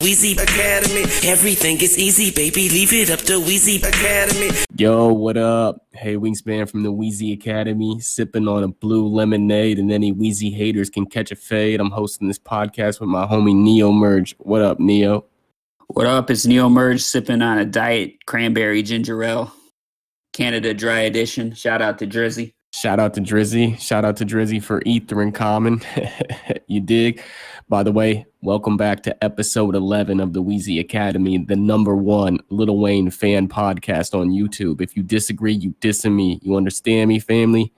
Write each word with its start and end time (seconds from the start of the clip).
Weezy 0.00 0.40
Academy. 0.40 1.02
Everything 1.28 1.76
is 1.80 1.98
easy, 1.98 2.30
baby. 2.30 2.68
Leave 2.68 2.92
it 2.92 3.10
up 3.10 3.18
to 3.18 3.40
Weezy 3.40 3.82
Academy. 3.82 4.56
Yo, 4.76 5.12
what 5.12 5.36
up? 5.36 5.88
Hey, 5.92 6.14
Wingspan 6.14 6.70
from 6.70 6.84
the 6.84 6.92
Weezy 6.92 7.32
Academy, 7.32 7.98
sipping 7.98 8.46
on 8.46 8.62
a 8.62 8.68
blue 8.68 9.08
lemonade, 9.08 9.80
and 9.80 9.90
any 9.90 10.14
Weezy 10.14 10.54
haters 10.54 10.88
can 10.88 11.04
catch 11.04 11.32
a 11.32 11.34
fade. 11.34 11.80
I'm 11.80 11.90
hosting 11.90 12.28
this 12.28 12.38
podcast 12.38 13.00
with 13.00 13.08
my 13.08 13.26
homie 13.26 13.56
Neo 13.56 13.90
Merge. 13.90 14.36
What 14.38 14.62
up, 14.62 14.78
Neo? 14.78 15.24
What 15.88 16.06
up? 16.06 16.30
It's 16.30 16.46
Neo 16.46 16.68
Merge 16.68 17.02
sipping 17.02 17.42
on 17.42 17.58
a 17.58 17.64
diet 17.64 18.24
cranberry 18.24 18.84
ginger 18.84 19.20
ale, 19.24 19.52
Canada 20.32 20.74
Dry 20.74 21.00
Edition. 21.00 21.54
Shout 21.54 21.82
out 21.82 21.98
to 21.98 22.06
Drizzy. 22.06 22.52
Shout 22.78 23.00
out 23.00 23.14
to 23.14 23.20
Drizzy. 23.20 23.76
Shout 23.80 24.04
out 24.04 24.16
to 24.18 24.24
Drizzy 24.24 24.62
for 24.62 24.80
Ether 24.86 25.20
in 25.20 25.32
common. 25.32 25.82
you 26.68 26.78
dig? 26.78 27.20
By 27.68 27.82
the 27.82 27.90
way, 27.90 28.24
welcome 28.40 28.76
back 28.76 29.02
to 29.02 29.24
episode 29.24 29.74
11 29.74 30.20
of 30.20 30.32
the 30.32 30.40
Weezy 30.40 30.78
Academy, 30.78 31.38
the 31.38 31.56
number 31.56 31.96
one 31.96 32.38
Little 32.50 32.78
Wayne 32.78 33.10
fan 33.10 33.48
podcast 33.48 34.14
on 34.14 34.30
YouTube. 34.30 34.80
If 34.80 34.96
you 34.96 35.02
disagree, 35.02 35.54
you 35.54 35.74
dissing 35.80 36.14
me. 36.14 36.38
You 36.40 36.54
understand 36.54 37.08
me, 37.08 37.18
family? 37.18 37.72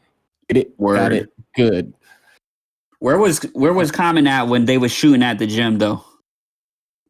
Get 0.50 0.58
it? 0.58 0.78
Word. 0.78 0.96
Got 0.96 1.12
it? 1.12 1.32
Good. 1.56 1.94
Where 2.98 3.16
was 3.16 3.38
where 3.54 3.72
was 3.72 3.90
Common 3.90 4.26
at 4.26 4.48
when 4.48 4.66
they 4.66 4.76
was 4.76 4.92
shooting 4.92 5.22
at 5.22 5.38
the 5.38 5.46
gym 5.46 5.78
though? 5.78 6.04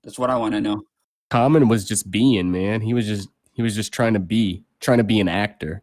That's 0.04 0.16
what 0.16 0.30
I 0.30 0.36
want 0.36 0.54
to 0.54 0.60
know. 0.60 0.84
Common 1.28 1.66
was 1.66 1.84
just 1.84 2.08
being, 2.08 2.52
man. 2.52 2.82
He 2.82 2.94
was 2.94 3.04
just 3.04 3.28
he 3.52 3.62
was 3.62 3.74
just 3.74 3.92
trying 3.92 4.14
to 4.14 4.20
be, 4.20 4.62
trying 4.78 4.98
to 4.98 5.04
be 5.04 5.18
an 5.18 5.26
actor. 5.26 5.82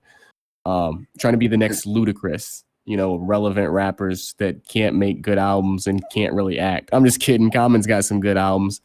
Um, 0.68 1.08
trying 1.18 1.34
to 1.34 1.38
be 1.38 1.48
the 1.48 1.56
next 1.56 1.86
Ludacris, 1.86 2.64
you 2.84 2.98
know, 2.98 3.16
relevant 3.16 3.70
rappers 3.72 4.36
that 4.38 4.68
can't 4.68 4.98
make 4.98 5.22
good 5.22 5.38
albums 5.38 5.88
and 5.88 6.04
can't 6.12 6.34
really 6.34 6.60
act. 6.60 6.90
I'm 6.92 7.06
just 7.06 7.22
kidding. 7.22 7.50
Common's 7.50 7.88
got 7.88 8.04
some 8.04 8.20
good 8.20 8.36
albums. 8.36 8.82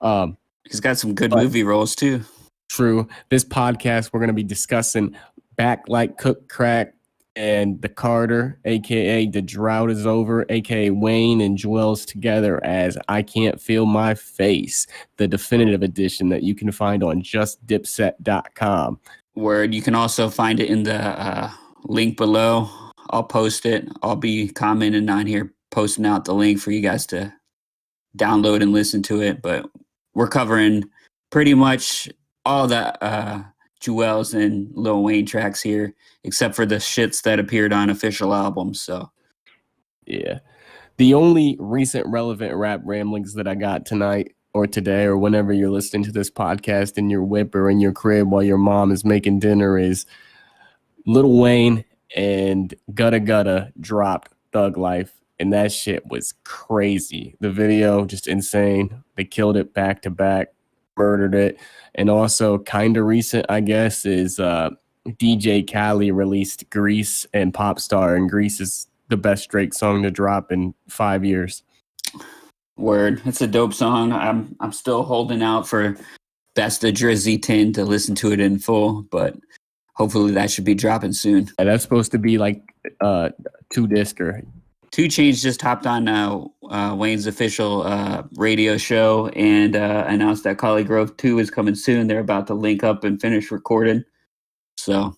Um, 0.00 0.38
He's 0.64 0.80
got 0.80 0.96
some 0.96 1.14
good 1.14 1.32
movie 1.32 1.64
roles 1.64 1.94
too. 1.94 2.22
True. 2.70 3.06
This 3.28 3.44
podcast, 3.44 4.10
we're 4.12 4.20
going 4.20 4.28
to 4.28 4.34
be 4.34 4.42
discussing 4.42 5.14
Back 5.56 5.84
Like 5.88 6.16
Cook 6.16 6.48
Crack 6.48 6.94
and 7.36 7.80
The 7.82 7.88
Carter, 7.88 8.58
aka 8.64 9.26
The 9.26 9.42
Drought 9.42 9.90
is 9.90 10.06
Over, 10.06 10.46
aka 10.48 10.90
Wayne 10.90 11.40
and 11.40 11.58
Juelz 11.58 12.06
together 12.06 12.62
as 12.64 12.96
I 13.08 13.22
Can't 13.22 13.60
Feel 13.60 13.84
My 13.84 14.14
Face, 14.14 14.86
the 15.18 15.28
definitive 15.28 15.82
edition 15.82 16.30
that 16.30 16.42
you 16.42 16.54
can 16.54 16.72
find 16.72 17.02
on 17.02 17.22
justdipset.com. 17.22 18.98
Word. 19.38 19.74
You 19.74 19.82
can 19.82 19.94
also 19.94 20.28
find 20.28 20.60
it 20.60 20.68
in 20.68 20.82
the 20.82 20.96
uh, 20.96 21.50
link 21.84 22.16
below 22.16 22.68
I'll 23.10 23.24
post 23.24 23.66
it. 23.66 23.88
I'll 24.02 24.16
be 24.16 24.48
commenting 24.48 25.08
on 25.08 25.26
here, 25.26 25.54
posting 25.70 26.06
out 26.06 26.24
the 26.24 26.34
link 26.34 26.60
for 26.60 26.70
you 26.70 26.80
guys 26.80 27.06
to 27.06 27.32
download 28.16 28.62
and 28.62 28.72
listen 28.72 29.02
to 29.04 29.22
it. 29.22 29.40
But 29.42 29.66
we're 30.14 30.28
covering 30.28 30.84
pretty 31.30 31.54
much 31.54 32.08
all 32.44 32.66
the 32.66 33.02
uh, 33.02 33.42
Juelz 33.80 34.34
and 34.34 34.70
Lil 34.74 35.02
Wayne 35.02 35.26
tracks 35.26 35.62
here, 35.62 35.94
except 36.24 36.54
for 36.54 36.66
the 36.66 36.76
shits 36.76 37.22
that 37.22 37.38
appeared 37.38 37.72
on 37.72 37.90
official 37.90 38.34
albums. 38.34 38.80
So, 38.82 39.10
yeah. 40.06 40.40
The 40.98 41.14
only 41.14 41.56
recent 41.60 42.06
relevant 42.08 42.54
rap 42.56 42.80
ramblings 42.84 43.34
that 43.34 43.46
I 43.46 43.54
got 43.54 43.86
tonight 43.86 44.34
or 44.54 44.66
today 44.66 45.04
or 45.04 45.16
whenever 45.16 45.52
you're 45.52 45.70
listening 45.70 46.04
to 46.04 46.12
this 46.12 46.30
podcast 46.30 46.98
in 46.98 47.10
your 47.10 47.22
whip 47.22 47.54
or 47.54 47.70
in 47.70 47.80
your 47.80 47.92
crib 47.92 48.30
while 48.30 48.42
your 48.42 48.58
mom 48.58 48.90
is 48.90 49.04
making 49.04 49.38
dinner 49.38 49.78
is 49.78 50.06
Little 51.06 51.38
Wayne 51.38 51.84
and 52.16 52.74
Gudda 52.92 53.26
Gudda 53.26 53.72
dropped 53.80 54.32
Thug 54.52 54.76
Life, 54.76 55.12
and 55.38 55.52
that 55.52 55.72
shit 55.72 56.06
was 56.06 56.34
crazy. 56.44 57.36
The 57.40 57.50
video 57.50 58.04
just 58.04 58.26
insane. 58.26 59.02
They 59.16 59.24
killed 59.24 59.56
it 59.56 59.74
back 59.74 60.02
to 60.02 60.10
back, 60.10 60.48
murdered 60.96 61.34
it, 61.34 61.58
and 61.94 62.10
also 62.10 62.58
kind 62.58 62.96
of 62.96 63.04
recent, 63.06 63.46
I 63.48 63.60
guess, 63.60 64.04
is 64.04 64.40
uh, 64.40 64.70
DJ 65.06 65.70
Khaled 65.70 66.12
released 66.12 66.68
Grease 66.70 67.26
and 67.32 67.52
Popstar, 67.52 68.16
and 68.16 68.28
Grease 68.28 68.60
is 68.60 68.88
the 69.08 69.16
best 69.16 69.48
Drake 69.48 69.74
song 69.74 70.02
to 70.02 70.10
drop 70.10 70.52
in 70.52 70.74
five 70.88 71.24
years. 71.24 71.62
Word, 72.78 73.20
it's 73.24 73.40
a 73.40 73.46
dope 73.46 73.74
song. 73.74 74.12
I'm 74.12 74.56
I'm 74.60 74.72
still 74.72 75.02
holding 75.02 75.42
out 75.42 75.66
for 75.66 75.96
Best 76.54 76.84
of 76.84 76.94
Drizzy 76.94 77.40
10 77.40 77.72
to 77.74 77.84
listen 77.84 78.14
to 78.16 78.32
it 78.32 78.40
in 78.40 78.58
full, 78.58 79.02
but 79.02 79.36
hopefully 79.94 80.32
that 80.32 80.50
should 80.50 80.64
be 80.64 80.74
dropping 80.74 81.12
soon. 81.12 81.48
And 81.58 81.68
that's 81.68 81.82
supposed 81.82 82.12
to 82.12 82.18
be 82.18 82.38
like 82.38 82.62
uh 83.00 83.30
two 83.70 83.86
disc 83.86 84.20
or 84.20 84.42
2 84.90 85.06
Chainz 85.06 85.42
just 85.42 85.60
hopped 85.60 85.86
on 85.86 86.08
uh, 86.08 86.44
uh, 86.70 86.94
Wayne's 86.94 87.26
official 87.26 87.82
uh, 87.82 88.22
radio 88.36 88.76
show 88.78 89.28
and 89.28 89.76
uh, 89.76 90.04
announced 90.08 90.44
that 90.44 90.56
ColleGrove 90.56 91.16
2 91.18 91.38
is 91.38 91.50
coming 91.50 91.74
soon. 91.74 92.06
They're 92.06 92.20
about 92.20 92.46
to 92.46 92.54
link 92.54 92.82
up 92.82 93.04
and 93.04 93.20
finish 93.20 93.50
recording. 93.50 94.04
So 94.78 95.14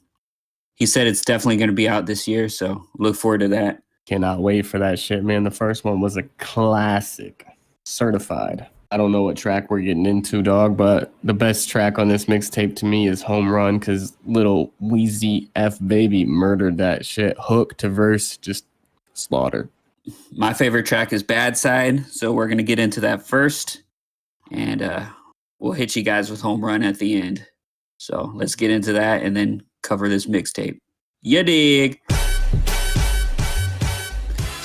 he 0.75 0.87
said 0.87 1.07
it's 1.07 1.25
definitely 1.25 1.59
going 1.59 1.71
to 1.71 1.75
be 1.75 1.89
out 1.89 2.07
this 2.07 2.27
year. 2.27 2.49
So 2.49 2.85
look 2.99 3.15
forward 3.15 3.41
to 3.41 3.49
that. 3.49 3.83
Cannot 4.07 4.41
wait 4.41 4.67
for 4.67 4.79
that 4.79 4.99
shit, 4.99 5.23
man. 5.23 5.45
The 5.45 5.51
first 5.51 5.85
one 5.85 6.01
was 6.01 6.17
a 6.17 6.25
classic, 6.39 7.47
certified. 7.91 8.67
I 8.93 8.97
don't 8.97 9.13
know 9.13 9.23
what 9.23 9.37
track 9.37 9.71
we're 9.71 9.81
getting 9.81 10.07
into, 10.07 10.43
dog, 10.43 10.77
but 10.77 11.13
the 11.23 11.35
best 11.35 11.69
track 11.69 11.99
on 11.99 12.09
this 12.09 12.25
mixtape 12.25 12.75
to 12.77 12.87
me 12.87 13.07
is 13.07 13.23
Home 13.23 13.49
Run 13.49 13.79
because 13.79 14.17
little 14.27 14.73
Weezy 14.83 15.49
F 15.55 15.79
Baby 15.87 16.25
murdered 16.25 16.79
that 16.79 17.07
shit. 17.07 17.37
Hook 17.39 17.77
to 17.79 17.89
verse, 17.89 18.37
just 18.37 18.65
slaughter. 19.15 19.69
My 20.33 20.53
favorite 20.53 20.87
track 20.87 21.13
is 21.13 21.23
Bad 21.23 21.57
Side, 21.57 22.05
so 22.07 22.33
we're 22.33 22.49
going 22.49 22.59
to 22.59 22.65
get 22.65 22.81
into 22.81 23.01
that 23.01 23.25
first, 23.25 23.83
and 24.51 24.83
uh, 24.83 25.07
we'll 25.61 25.73
hit 25.73 25.95
you 25.95 26.03
guys 26.03 26.31
with 26.31 26.41
Home 26.41 26.65
Run 26.65 26.83
at 26.83 26.99
the 26.99 27.21
end. 27.21 27.47
So 27.99 28.33
let's 28.35 28.57
get 28.57 28.71
into 28.71 28.93
that 28.95 29.23
and 29.23 29.37
then 29.37 29.63
cover 29.83 30.09
this 30.09 30.27
mixtape. 30.27 30.79
You 31.23 31.43
dig? 31.45 32.01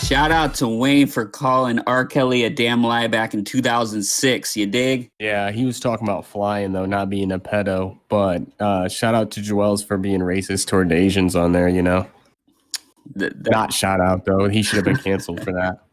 Shout 0.06 0.32
out 0.32 0.54
to 0.56 0.68
Wayne 0.68 1.08
for 1.08 1.26
calling 1.26 1.80
R. 1.88 2.06
Kelly 2.06 2.44
a 2.44 2.50
damn 2.52 2.84
lie 2.84 3.08
back 3.08 3.34
in 3.34 3.44
2006. 3.44 4.56
You 4.56 4.68
dig? 4.68 5.10
Yeah, 5.18 5.50
he 5.50 5.66
was 5.66 5.80
talking 5.80 6.08
about 6.08 6.28
flying 6.28 6.74
though, 6.74 6.86
not 6.86 7.10
being 7.10 7.32
a 7.32 7.40
pedo. 7.40 7.98
But 8.08 8.44
uh, 8.60 8.88
shout 8.88 9.16
out 9.16 9.32
to 9.32 9.40
Juelz 9.40 9.84
for 9.84 9.98
being 9.98 10.20
racist 10.20 10.68
toward 10.68 10.92
Asians 10.92 11.36
on 11.36 11.54
there. 11.54 11.68
You 11.68 11.82
know, 11.82 12.08
not 13.16 13.74
shout 13.74 14.00
out 14.00 14.26
though. 14.26 14.48
He 14.48 14.62
should 14.62 14.76
have 14.76 14.86
been 14.86 14.98
canceled 14.98 15.44
for 15.44 15.52
that. 15.54 15.80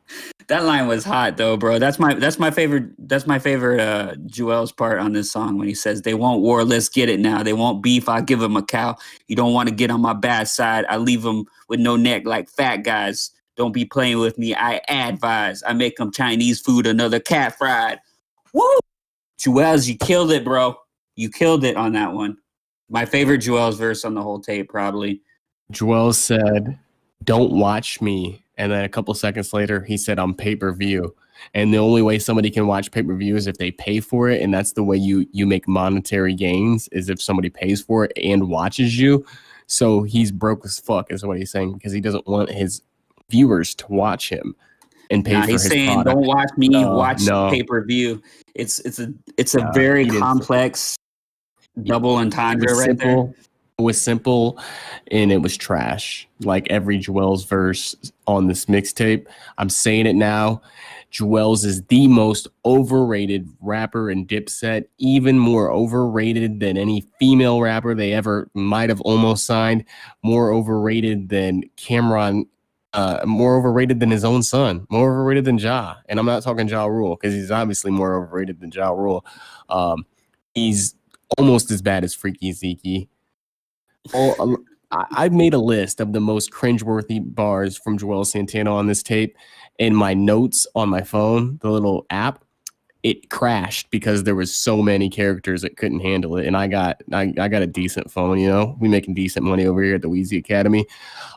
That 0.49 0.65
line 0.65 0.89
was 0.89 1.05
hot 1.05 1.39
though, 1.39 1.57
bro. 1.57 1.79
That's 1.79 1.99
my 1.99 2.13
that's 2.13 2.39
my 2.39 2.51
favorite 2.51 2.91
that's 3.09 3.27
my 3.27 3.39
favorite 3.39 3.81
uh 3.81 4.15
Juelz 4.27 4.77
part 4.77 4.99
on 4.99 5.13
this 5.13 5.33
song 5.33 5.57
when 5.57 5.69
he 5.69 5.75
says 5.75 6.03
they 6.03 6.13
want 6.13 6.43
war, 6.43 6.65
let's 6.65 6.91
get 6.91 7.09
it 7.09 7.21
now. 7.21 7.43
They 7.43 7.55
want 7.55 7.83
beef, 7.83 8.11
I 8.11 8.21
give 8.21 8.41
them 8.41 8.57
a 8.57 8.63
cow. 8.63 8.97
You 9.29 9.37
don't 9.37 9.55
want 9.55 9.71
to 9.71 9.75
get 9.75 9.91
on 9.91 10.03
my 10.03 10.13
bad 10.13 10.49
side, 10.49 10.85
I 10.91 10.99
leave 10.99 11.23
them 11.23 11.47
with 11.69 11.81
no 11.81 11.97
neck 11.97 12.27
like 12.27 12.51
fat 12.51 12.79
guys. 12.79 13.31
Don't 13.63 13.71
be 13.71 13.85
playing 13.85 14.19
with 14.19 14.39
me. 14.39 14.57
I 14.57 14.81
advise. 14.89 15.63
I 15.65 15.73
make 15.73 15.95
them 15.95 16.11
Chinese 16.11 16.61
food, 16.61 16.85
another 16.85 17.21
cat 17.21 17.57
fried. 17.57 18.01
Woo! 18.53 18.69
Juelz, 19.39 19.89
you 19.89 19.97
killed 19.97 20.33
it, 20.33 20.43
bro. 20.43 20.75
You 21.15 21.31
killed 21.31 21.63
it 21.63 21.77
on 21.77 21.93
that 21.93 22.13
one. 22.13 22.39
My 22.91 23.05
favorite 23.05 23.41
Juelz 23.41 23.79
verse 23.79 24.05
on 24.05 24.15
the 24.15 24.21
whole 24.21 24.41
tape, 24.41 24.69
probably. 24.69 25.23
Juelz 25.73 26.17
said, 26.17 26.77
Don't 27.23 27.53
watch 27.53 28.01
me. 28.01 28.43
And 28.59 28.73
then 28.73 28.83
a 28.83 28.89
couple 28.89 29.15
seconds 29.15 29.53
later, 29.53 29.81
he 29.85 29.97
said, 29.97 30.19
On 30.19 30.35
pay 30.35 30.57
per 30.57 30.73
view. 30.73 31.15
And 31.55 31.73
the 31.73 31.79
only 31.79 32.03
way 32.03 32.19
somebody 32.19 32.51
can 32.51 32.67
watch 32.67 32.91
pay 32.91 33.05
per 33.05 33.15
view 33.15 33.37
is 33.37 33.47
if 33.47 33.59
they 33.59 33.71
pay 33.71 34.01
for 34.01 34.29
it. 34.29 34.43
And 34.43 34.53
that's 34.53 34.73
the 34.73 34.83
way 34.83 34.97
you, 34.97 35.25
you 35.31 35.47
make 35.47 35.69
monetary 35.69 36.35
gains, 36.35 36.89
is 36.89 37.09
if 37.09 37.23
somebody 37.23 37.49
pays 37.49 37.81
for 37.81 38.07
it 38.07 38.13
and 38.17 38.49
watches 38.49 38.99
you. 38.99 39.25
So 39.69 40.03
he's 40.03 40.33
broke 40.33 40.65
as 40.65 40.81
fuck, 40.81 41.13
is 41.13 41.25
what 41.25 41.39
he's 41.39 41.53
saying, 41.53 41.75
because 41.75 41.93
he 41.93 42.01
doesn't 42.01 42.27
want 42.27 42.51
his 42.51 42.83
viewers 43.31 43.75
to 43.77 43.87
watch 43.89 44.29
him 44.29 44.55
and 45.11 45.25
pay 45.25 45.33
nah, 45.33 45.43
for 45.43 45.51
he's 45.51 45.69
saying 45.69 45.93
product. 45.93 46.17
don't 46.17 46.27
watch 46.27 46.51
me 46.57 46.69
no, 46.69 46.95
watch 46.95 47.23
no. 47.23 47.51
pay-per-view. 47.51 48.23
It's 48.55 48.81
it's 48.81 48.99
a 48.99 49.13
it's 49.37 49.55
a 49.55 49.61
no, 49.61 49.71
very 49.73 50.07
complex 50.07 50.97
double 51.85 52.17
entendre 52.17 52.75
right 52.75 52.87
simple, 52.87 53.27
there 53.27 53.35
it 53.79 53.83
was 53.83 54.01
simple 54.01 54.59
and 55.11 55.33
it 55.33 55.39
was 55.39 55.57
trash. 55.57 56.29
Like 56.41 56.71
every 56.71 56.99
Juelz 56.99 57.47
verse 57.47 57.95
on 58.27 58.47
this 58.47 58.67
mixtape 58.67 59.27
i'm 59.59 59.69
saying 59.69 60.07
it 60.07 60.15
now 60.15 60.63
Juelz 61.13 61.65
is 61.65 61.83
the 61.85 62.09
most 62.09 62.49
overrated 62.65 63.49
rapper 63.61 64.11
in 64.11 64.27
Dipset, 64.27 64.87
even 64.97 65.39
more 65.39 65.71
overrated 65.71 66.59
than 66.59 66.79
any 66.79 67.07
female 67.19 67.61
rapper 67.61 67.95
they 67.95 68.15
ever 68.15 68.49
might 68.55 68.89
have 68.89 69.01
almost 69.03 69.45
signed, 69.45 69.85
more 70.23 70.53
overrated 70.53 71.29
than 71.29 71.65
Cam'ron 71.77 72.47
uh, 72.95 73.21
more 73.25 73.57
overrated 73.57 74.01
than 74.01 74.11
his 74.11 74.25
own 74.25 74.43
son, 74.43 74.87
more 74.91 75.13
overrated 75.13 75.45
than 75.45 75.59
Ja. 75.59 75.97
And 76.09 76.19
I'm 76.19 76.27
not 76.27 76.43
talking 76.43 76.69
Ja 76.69 76.85
Rule 76.87 77.17
because 77.17 77.35
he's 77.35 77.51
obviously 77.51 77.91
more 77.91 78.15
overrated 78.15 78.61
than 78.61 78.71
Ja 78.71 78.91
Rule. 78.91 79.25
Um, 79.69 80.05
he's 80.55 80.95
almost 81.39 81.71
as 81.71 81.81
bad 81.81 82.05
as 82.05 82.15
Freaky 82.15 82.53
Zeke. 82.53 83.09
Oh, 84.13 84.59
I, 84.91 85.23
have 85.23 85.33
made 85.33 85.55
a 85.55 85.59
list 85.59 86.01
of 86.01 86.13
the 86.13 86.21
most 86.21 86.51
cringeworthy 86.51 87.21
bars 87.35 87.79
from 87.79 87.99
Juelz 87.99 88.27
Santana 88.27 88.75
on 88.75 88.87
this 88.87 89.03
tape 89.03 89.37
in 89.79 89.95
my 89.95 90.13
notes 90.13 90.67
on 90.75 90.89
my 90.89 91.03
phone, 91.03 91.59
the 91.63 91.71
little 91.71 92.05
app. 92.11 92.45
It 93.03 93.31
crashed 93.31 93.91
because 93.91 94.25
there 94.25 94.35
was 94.35 94.55
so 94.55 94.81
many 94.81 95.11
characters 95.11 95.63
that 95.63 95.77
couldn't 95.77 96.01
handle 96.01 96.37
it 96.37 96.47
and 96.47 96.57
i 96.57 96.69
got 96.69 97.03
i, 97.13 97.33
I 97.39 97.49
got 97.49 97.63
a 97.63 97.67
decent 97.67 98.11
phone 98.11 98.39
you 98.39 98.49
know? 98.49 98.77
We 98.81 98.89
making 98.89 99.15
decent 99.15 99.45
money 99.45 99.67
over 99.67 99.83
here 99.83 99.97
at 99.97 100.03
the 100.03 100.09
Weezy 100.09 100.39
academy. 100.39 100.87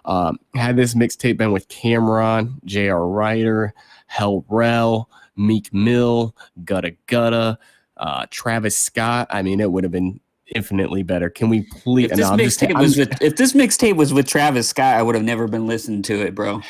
Um, 0.06 0.40
had 0.56 0.76
this 0.76 0.94
mixtape 0.94 1.38
been 1.38 1.52
with 1.52 1.68
Cam'ron 1.68 2.64
JR 2.66 3.06
Writer 3.06 3.74
Hell 4.08 4.46
Rell 4.50 5.10
meek 5.36 5.74
mill 5.74 6.36
Gudda 6.64 6.96
Gudda 7.08 7.58
uh, 7.98 8.26
travis 8.30 8.78
scott 8.78 9.28
i 9.30 9.42
mean 9.42 9.60
it 9.60 9.72
would 9.72 9.84
have 9.84 9.92
been 9.92 10.20
infinitely 10.54 11.02
better 11.02 11.30
can 11.30 11.50
we 11.50 11.64
please 11.64 12.12
If 12.12 12.18
this 12.18 12.30
no, 12.30 12.38
mixtape 12.38 12.80
was 12.80 12.98
with 12.98 13.22
if 13.22 13.36
this 13.36 13.54
mixtape 13.54 13.96
was 13.96 14.14
with 14.14 14.28
Travis 14.28 14.70
Scott, 14.70 14.96
I 14.96 15.02
would 15.02 15.16
have 15.16 15.24
never 15.24 15.48
been 15.48 15.66
listening 15.66 16.04
to 16.04 16.22
it, 16.22 16.36
bro. 16.36 16.62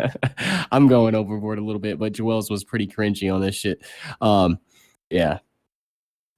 I'm 0.72 0.88
going 0.88 1.14
overboard 1.14 1.58
a 1.58 1.64
little 1.64 1.80
bit, 1.80 1.98
but 1.98 2.14
Juelz 2.14 2.50
was 2.50 2.64
pretty 2.64 2.86
cringy 2.86 3.32
on 3.32 3.40
this 3.40 3.54
shit. 3.54 3.84
Um, 4.20 4.58
yeah, 5.10 5.38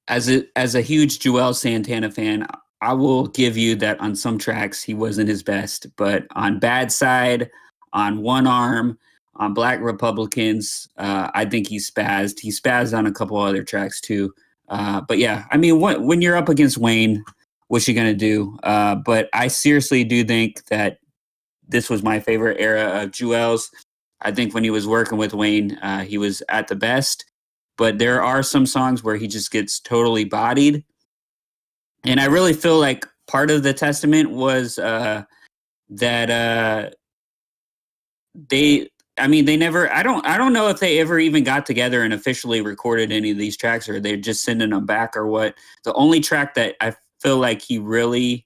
As 0.09 0.29
a 0.29 0.45
as 0.57 0.75
a 0.75 0.83
huge 0.83 1.21
Juelz 1.21 1.57
Santana 1.57 2.11
fan, 2.11 2.47
I 2.81 2.93
will 2.93 3.29
give 3.29 3.57
you 3.57 3.77
that 3.77 3.99
on 4.01 4.15
some 4.15 4.37
tracks 4.37 4.83
he 4.83 4.93
wasn't 4.93 5.29
his 5.29 5.43
best, 5.43 5.87
but 5.97 6.27
on 6.33 6.59
Bad 6.59 6.93
Side, 6.93 7.51
on 7.95 8.21
One 8.21 8.47
Arm, 8.47 8.99
on 9.37 9.55
Black 9.55 9.81
Republicans, 9.81 10.89
uh, 10.99 11.31
I 11.35 11.47
think 11.47 11.69
he 11.69 11.79
spazzed. 11.79 12.41
He 12.41 12.51
spazzed 12.51 12.97
on 12.97 13.07
a 13.07 13.13
couple 13.13 13.39
other 13.39 13.63
tracks 13.63 14.01
too. 14.01 14.35
Uh, 14.69 15.01
but 15.03 15.19
yeah, 15.19 15.45
I 15.51 15.57
mean, 15.57 15.81
what, 15.81 16.03
when 16.03 16.23
you're 16.23 16.37
up 16.37 16.49
against 16.49 16.79
Wayne, 16.79 17.25
what's 17.69 17.87
you 17.89 17.95
gonna 17.95 18.15
do? 18.15 18.59
Uh, 18.63 18.95
but 18.95 19.29
I 19.33 19.49
seriously 19.49 20.05
do 20.05 20.25
think 20.25 20.65
that 20.67 20.99
this 21.69 21.91
was 21.91 22.03
my 22.03 22.21
favorite 22.21 22.61
era 22.61 23.03
of 23.03 23.11
Juelz. 23.11 23.71
I 24.21 24.33
think 24.33 24.55
when 24.55 24.65
he 24.65 24.71
was 24.71 24.87
working 24.87 25.19
with 25.19 25.35
Wayne, 25.35 25.77
uh, 25.79 26.01
he 26.05 26.19
was 26.19 26.43
at 26.49 26.69
the 26.69 26.77
best. 26.77 27.25
But 27.77 27.99
there 27.99 28.23
are 28.23 28.43
some 28.43 28.67
songs 28.67 29.03
where 29.03 29.17
he 29.17 29.27
just 29.27 29.51
gets 29.51 29.81
totally 29.81 30.25
bodied, 30.25 30.85
and 32.05 32.21
I 32.21 32.27
really 32.27 32.53
feel 32.53 32.79
like 32.79 33.05
part 33.27 33.51
of 33.51 33.65
the 33.65 33.75
testament 33.75 34.31
was 34.31 34.79
uh, 34.79 35.25
that 35.91 36.31
uh, 36.31 36.91
they. 38.49 38.89
I 39.17 39.29
mean, 39.29 39.45
they 39.45 39.57
never. 39.57 39.93
I 39.93 40.03
don't. 40.03 40.27
I 40.27 40.37
don't 40.37 40.53
know 40.53 40.69
if 40.69 40.81
they 40.81 40.99
ever 40.99 41.19
even 41.19 41.45
got 41.45 41.67
together 41.67 42.03
and 42.03 42.13
officially 42.13 42.61
recorded 42.61 43.13
any 43.13 43.31
of 43.31 43.39
these 43.39 43.57
tracks, 43.57 43.89
or 43.89 44.01
they're 44.01 44.17
just 44.17 44.43
sending 44.43 44.71
them 44.71 44.87
back, 44.87 45.17
or 45.17 45.27
what. 45.27 45.55
The 45.85 45.93
only 45.95 46.21
track 46.21 46.55
that 46.55 46.75
I 46.81 46.95
feel 47.21 47.39
like 47.39 47.63
he 47.63 47.79
really, 47.79 48.45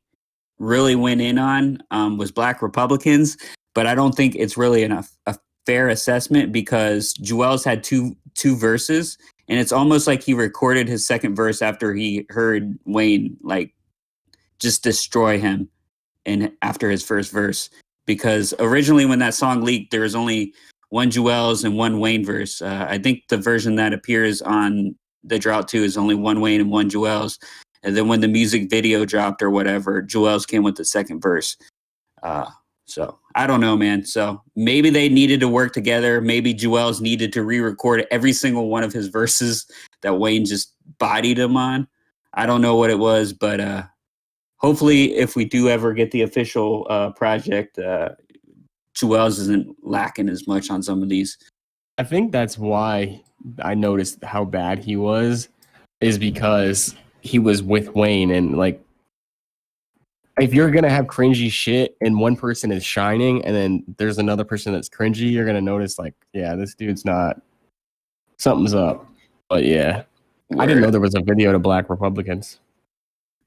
really 0.59 0.94
went 0.94 1.23
in 1.23 1.38
on 1.38 1.82
um, 1.91 2.19
was 2.19 2.31
Black 2.31 2.61
Republicans, 2.61 3.38
but 3.75 3.87
I 3.87 3.94
don't 3.94 4.15
think 4.15 4.35
it's 4.35 4.59
really 4.59 4.82
enough 4.82 5.11
a 5.26 5.38
fair 5.65 5.88
assessment 5.88 6.53
because 6.53 7.15
Juelz 7.15 7.65
had 7.65 7.82
two 7.82 8.15
two 8.35 8.55
verses, 8.55 9.17
and 9.49 9.59
it's 9.59 9.73
almost 9.73 10.06
like 10.06 10.23
he 10.23 10.35
recorded 10.35 10.87
his 10.87 11.06
second 11.06 11.35
verse 11.35 11.62
after 11.62 11.94
he 11.94 12.26
heard 12.29 12.79
Wayne 12.85 13.38
like 13.43 13.73
just 14.59 14.82
destroy 14.82 15.38
him, 15.38 15.70
and 16.26 16.53
after 16.61 16.91
his 16.91 17.03
first 17.03 17.32
verse 17.32 17.70
because 18.08 18.55
originally 18.58 19.05
when 19.05 19.19
that 19.19 19.34
song 19.34 19.60
leaked, 19.60 19.90
there 19.90 20.00
was 20.00 20.14
only 20.14 20.55
one 20.88 21.10
Juelz 21.10 21.62
and 21.62 21.76
one 21.76 22.00
Wayne 22.00 22.25
verse. 22.25 22.62
Uh, 22.62 22.87
I 22.88 22.96
think 22.96 23.28
the 23.28 23.37
version 23.37 23.76
that 23.76 23.93
appears 23.93 24.40
on 24.40 24.96
the 25.22 25.38
Drought 25.38 25.69
2 25.69 25.84
is 25.84 25.99
only 25.99 26.14
one 26.14 26.40
Wayne 26.40 26.62
and 26.62 26.70
one 26.70 26.88
Juelz. 26.88 27.38
And 27.82 27.94
then 27.94 28.08
when 28.08 28.22
the 28.22 28.26
music 28.26 28.70
video 28.70 29.05
dropped 29.05 29.43
or 29.43 29.50
whatever, 29.50 30.02
Juelz 30.02 30.49
came 30.49 30.62
with 30.62 30.76
the 30.76 30.87
second 30.87 31.20
verse. 31.20 31.55
Uh, 32.22 32.46
so 32.87 33.19
I 33.34 33.46
don't 33.46 33.60
know, 33.60 33.76
man. 33.76 34.06
So 34.06 34.43
maybe 34.56 34.88
they 34.88 35.10
needed 35.10 35.40
to 35.40 35.49
work 35.49 35.75
together. 35.75 36.22
Maybe 36.22 36.55
Juelz 36.55 37.02
needed 37.02 37.34
to 37.34 37.43
re-record 37.43 38.06
every 38.10 38.32
single 38.32 38.70
one 38.70 38.84
of 38.84 38.93
his 38.94 39.08
verses 39.08 39.66
that 40.00 40.14
Wayne 40.14 40.46
just 40.46 40.72
bodied 40.99 41.38
him 41.38 41.58
on. 41.58 41.87
I 42.32 42.46
don't 42.46 42.62
know 42.62 42.76
what 42.76 42.88
it 42.88 42.99
was, 42.99 43.34
but 43.34 43.60
uh, 43.60 43.82
hopefully, 44.58 45.14
if 45.16 45.37
we 45.37 45.44
do 45.44 45.69
ever 45.69 45.93
get 45.93 46.10
the 46.10 46.22
official 46.22 46.87
uh, 46.90 47.10
project, 47.10 47.78
uh, 47.78 48.10
Juelz 48.94 49.38
isn't 49.38 49.76
lacking 49.82 50.28
as 50.28 50.46
much 50.46 50.70
on 50.70 50.82
some 50.82 51.02
of 51.02 51.08
these. 51.08 51.38
I 51.96 52.05
think 52.05 52.31
that's 52.32 52.58
why 52.58 53.22
I 53.62 53.75
noticed 53.75 54.22
how 54.25 54.44
bad 54.44 54.78
he 54.78 54.96
was, 54.96 55.49
is 56.00 56.19
because 56.19 56.94
he 57.20 57.38
was 57.38 57.62
with 57.62 57.94
Wayne 57.94 58.31
and 58.31 58.56
like. 58.56 58.82
If 60.40 60.55
you're 60.55 60.70
gonna 60.70 60.88
have 60.88 61.06
cringy 61.06 61.50
shit 61.50 61.96
and 62.00 62.20
one 62.20 62.37
person 62.37 62.70
is 62.70 62.84
shining 62.84 63.44
and 63.44 63.56
then 63.56 63.82
there's 63.99 64.19
another 64.19 64.44
person 64.44 64.72
that's 64.72 64.88
cringy, 64.88 65.32
you're 65.32 65.44
gonna 65.44 65.60
notice 65.60 65.99
like, 65.99 66.14
yeah, 66.32 66.55
this 66.55 66.76
dude's 66.76 67.05
not 67.05 67.43
something's 68.37 68.72
up. 68.72 69.05
But 69.49 69.64
yeah, 69.64 70.05
I 70.56 70.64
didn't 70.64 70.82
know 70.82 70.93
there 70.93 71.00
was 71.00 71.16
a 71.16 71.22
video 71.22 71.50
to 71.50 71.58
Black 71.58 71.90
Republicans. 71.90 72.60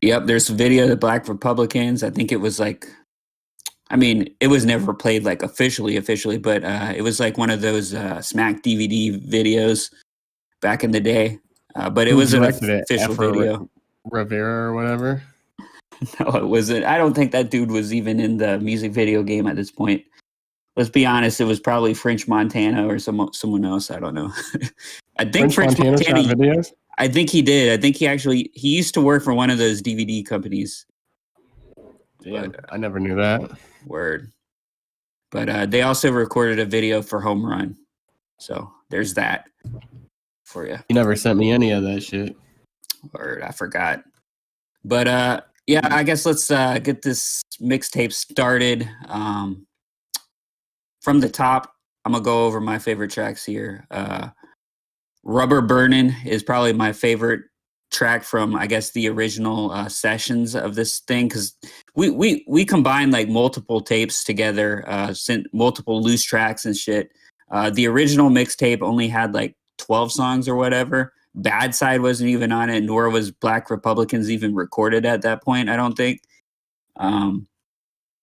Yep, 0.02 0.26
there's 0.26 0.50
a 0.50 0.54
video 0.54 0.84
of 0.84 0.90
the 0.90 0.96
Black 0.96 1.28
Republicans. 1.28 2.04
I 2.04 2.10
think 2.10 2.32
it 2.32 2.38
was 2.38 2.60
like, 2.60 2.88
I 3.92 3.96
mean, 3.96 4.34
it 4.40 4.48
was 4.48 4.66
never 4.66 4.94
played 4.94 5.24
like 5.24 5.44
officially, 5.44 5.98
officially, 5.98 6.38
but 6.38 6.64
uh, 6.64 6.94
it 6.96 7.04
was 7.04 7.20
like 7.20 7.38
one 7.38 7.52
of 7.52 7.62
those 7.62 7.94
uh, 7.94 8.22
Smack 8.22 8.64
DVD 8.64 9.20
videos 9.30 9.94
back 10.62 10.84
in 10.84 10.92
the 10.92 11.00
day. 11.00 11.40
Uh, 11.76 11.90
but 11.90 12.08
it 12.08 12.12
Who 12.12 12.18
was 12.18 12.34
an 12.34 12.44
official 12.44 13.14
video. 13.14 13.70
Rivera 14.10 14.70
or 14.70 14.74
whatever. 14.74 15.24
No, 16.20 16.32
it 16.32 16.48
wasn't. 16.48 16.84
I 16.84 16.98
don't 16.98 17.14
think 17.14 17.32
that 17.32 17.52
dude 17.52 17.70
was 17.70 17.94
even 17.94 18.20
in 18.20 18.38
the 18.38 18.58
music 18.58 18.92
video 18.92 19.22
game 19.22 19.46
at 19.46 19.56
this 19.56 19.70
point. 19.70 20.04
Let's 20.76 20.90
be 20.90 21.06
honest, 21.06 21.40
it 21.40 21.44
was 21.44 21.60
probably 21.60 21.94
French 21.94 22.28
Montana 22.28 22.88
or 22.88 22.98
some 22.98 23.30
someone 23.34 23.66
else. 23.66 23.92
I 23.92 24.00
don't 24.00 24.16
know. 24.16 24.34
I 25.20 25.26
think 25.26 25.54
French 25.54 25.76
French, 25.76 25.78
Montana 25.78 26.24
Montana. 26.24 26.36
videos. 26.36 26.72
I 26.98 27.08
think 27.08 27.30
he 27.30 27.42
did. 27.42 27.78
I 27.78 27.82
think 27.82 27.96
he 27.96 28.08
actually 28.08 28.52
he 28.54 28.70
used 28.76 28.94
to 28.94 29.02
work 29.02 29.24
for 29.24 29.34
one 29.34 29.50
of 29.50 29.58
those 29.58 29.82
DVD 29.82 30.26
companies. 30.26 30.86
Damn, 32.22 32.54
I 32.70 32.78
never 32.78 33.00
knew 33.00 33.16
that. 33.16 33.52
Word. 33.86 34.32
But 35.32 35.50
uh, 35.50 35.66
they 35.66 35.82
also 35.82 36.12
recorded 36.12 36.60
a 36.60 36.66
video 36.66 37.02
for 37.02 37.22
Home 37.22 37.44
Run. 37.46 37.78
So 38.38 38.72
there's 38.90 39.14
that 39.16 39.46
for 40.46 40.68
you. 40.68 40.78
You 40.90 40.96
never 40.96 41.16
sent 41.16 41.40
me 41.40 41.52
any 41.52 41.72
of 41.72 41.84
that 41.84 42.02
shit. 42.04 42.36
Word, 43.14 43.42
I 43.42 43.52
forgot. 43.52 44.04
But 44.84 45.08
uh 45.08 45.42
yeah, 45.68 45.88
I 45.92 46.04
guess 46.04 46.26
let's 46.26 46.50
uh 46.52 46.80
get 46.80 47.02
this 47.02 47.42
mixtape 47.62 48.14
started. 48.14 48.90
Um 49.08 49.66
from 51.02 51.20
the 51.20 51.30
top, 51.30 51.74
I'm 52.06 52.12
gonna 52.12 52.24
go 52.24 52.46
over 52.46 52.60
my 52.60 52.80
favorite 52.80 53.12
tracks 53.12 53.46
here. 53.46 53.86
Uh 53.90 54.30
Rubber 55.24 55.62
Burning 55.62 56.14
is 56.26 56.44
probably 56.44 56.74
my 56.74 56.94
favorite 56.94 57.42
track 57.92 58.24
from 58.24 58.56
I 58.56 58.68
guess 58.68 58.92
the 58.92 59.10
original 59.10 59.72
uh, 59.72 59.90
sessions 59.90 60.56
of 60.56 60.76
this 60.76 61.00
thing 61.02 61.28
because 61.28 61.56
we 61.96 62.10
we 62.10 62.46
we 62.48 62.66
combined 62.66 63.12
like 63.12 63.28
multiple 63.28 63.82
tapes 63.82 64.24
together, 64.24 64.84
uh, 64.88 65.14
sent 65.14 65.48
multiple 65.54 66.02
loose 66.02 66.24
tracks 66.24 66.66
and 66.66 66.76
shit. 66.76 67.12
Uh, 67.52 67.70
the 67.70 67.88
original 67.88 68.30
mixtape 68.30 68.82
only 68.82 69.08
had 69.08 69.34
like 69.34 69.56
12 69.78 70.12
songs 70.12 70.48
or 70.48 70.56
whatever. 70.56 71.14
Bad 71.36 71.76
Side 71.76 72.02
wasn't 72.02 72.30
even 72.30 72.52
on 72.52 72.70
it, 72.70 72.82
nor 72.82 73.10
was 73.10 73.32
Black 73.32 73.70
Republicans 73.70 74.30
even 74.32 74.56
recorded 74.56 75.06
at 75.06 75.22
that 75.22 75.44
point. 75.44 75.70
I 75.70 75.76
don't 75.76 75.96
think. 75.96 76.22
Um, 76.98 77.48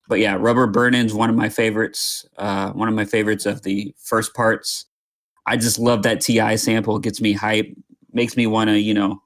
but 0.08 0.18
yeah, 0.18 0.36
Rubber 0.38 0.66
Burnin's 0.66 1.12
one 1.12 1.28
of 1.28 1.36
my 1.36 1.50
favorites. 1.50 2.26
Uh, 2.38 2.70
one 2.72 2.88
of 2.88 2.94
my 2.94 3.04
favorites 3.04 3.44
of 3.44 3.62
the 3.62 3.94
first 3.98 4.34
parts. 4.34 4.86
I 5.48 5.56
just 5.56 5.78
love 5.78 6.02
that 6.02 6.20
T.I. 6.20 6.56
sample. 6.56 6.96
It 6.98 7.02
gets 7.02 7.22
me 7.22 7.32
hype, 7.32 7.74
makes 8.12 8.36
me 8.36 8.46
want 8.46 8.68
to, 8.68 8.78
you 8.78 8.92
know, 8.92 9.22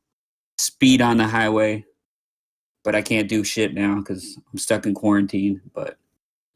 speed 0.57 1.03
on 1.03 1.17
the 1.17 1.27
highway. 1.27 1.85
But 2.85 2.95
I 2.95 3.03
can't 3.03 3.29
do 3.29 3.43
shit 3.43 3.75
now 3.75 3.97
because 3.97 4.39
I'm 4.53 4.59
stuck 4.59 4.87
in 4.87 4.95
quarantine. 4.95 5.61
But 5.75 5.97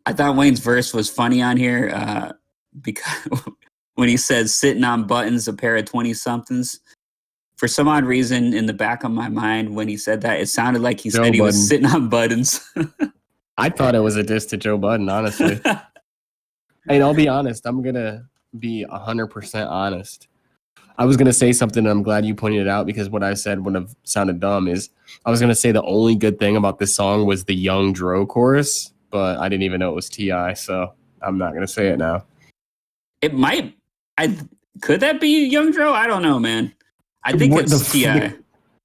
I 0.06 0.12
thought 0.12 0.37
Wayne's 0.37 0.61
verse 0.61 0.94
was 0.94 1.11
funny 1.11 1.42
on 1.42 1.56
here 1.56 1.90
uh, 1.92 2.32
because 2.80 3.42
when 3.96 4.08
he 4.08 4.16
says 4.16 4.54
sitting 4.54 4.85
on 4.85 5.08
buttons, 5.08 5.49
a 5.49 5.52
pair 5.52 5.76
of 5.76 5.85
20 5.85 6.14
somethings. 6.14 6.78
For 7.56 7.66
some 7.66 7.88
odd 7.88 8.04
reason, 8.04 8.54
in 8.54 8.66
the 8.66 8.75
back 8.75 9.02
of 9.02 9.11
my 9.11 9.28
mind, 9.28 9.75
when 9.75 9.88
he 9.88 9.96
said 9.96 10.20
that, 10.20 10.38
it 10.38 10.49
sounded 10.49 10.82
like 10.82 11.00
he 11.00 11.11
Joe 11.11 11.25
said 11.25 11.35
he 11.35 11.40
was 11.40 11.68
sitting 11.68 11.87
on 11.87 12.08
buttons. 12.08 12.61
I 13.58 13.70
thought 13.70 13.96
it 13.96 14.00
was 14.00 14.14
a 14.14 14.23
diss 14.23 14.46
to 14.46 14.58
Joe 14.58 14.78
Budden, 14.78 15.08
honestly. 15.08 15.58
and 16.88 17.02
I'll 17.02 17.14
be 17.14 17.28
honest, 17.28 17.64
I'm 17.64 17.82
gonna 17.82 18.28
be 18.58 18.84
hundred 18.84 19.28
percent 19.28 19.68
honest. 19.68 20.28
I 20.98 21.04
was 21.04 21.16
gonna 21.16 21.32
say 21.32 21.52
something, 21.52 21.84
and 21.84 21.88
I'm 21.88 22.02
glad 22.02 22.24
you 22.24 22.34
pointed 22.34 22.62
it 22.62 22.68
out 22.68 22.86
because 22.86 23.10
what 23.10 23.22
I 23.22 23.34
said 23.34 23.64
would 23.64 23.74
have 23.74 23.94
sounded 24.04 24.40
dumb. 24.40 24.66
Is 24.68 24.90
I 25.24 25.30
was 25.30 25.40
gonna 25.40 25.54
say 25.54 25.72
the 25.72 25.82
only 25.82 26.14
good 26.14 26.38
thing 26.38 26.56
about 26.56 26.78
this 26.78 26.94
song 26.94 27.26
was 27.26 27.44
the 27.44 27.54
Young 27.54 27.92
Dro 27.92 28.26
chorus, 28.26 28.92
but 29.10 29.38
I 29.38 29.48
didn't 29.48 29.64
even 29.64 29.80
know 29.80 29.90
it 29.90 29.94
was 29.94 30.08
T.I., 30.08 30.54
so 30.54 30.94
I'm 31.20 31.38
not 31.38 31.52
gonna 31.52 31.66
say 31.66 31.88
it 31.88 31.98
now. 31.98 32.24
it 33.20 33.34
might. 33.34 33.76
I 34.18 34.36
could 34.80 35.00
that 35.00 35.20
be 35.20 35.46
Young 35.46 35.70
Dro? 35.70 35.92
I 35.92 36.06
don't 36.06 36.22
know, 36.22 36.38
man. 36.38 36.72
I 37.24 37.32
think 37.36 37.52
What 37.52 37.64
it's 37.64 37.92
Ti. 37.92 38.32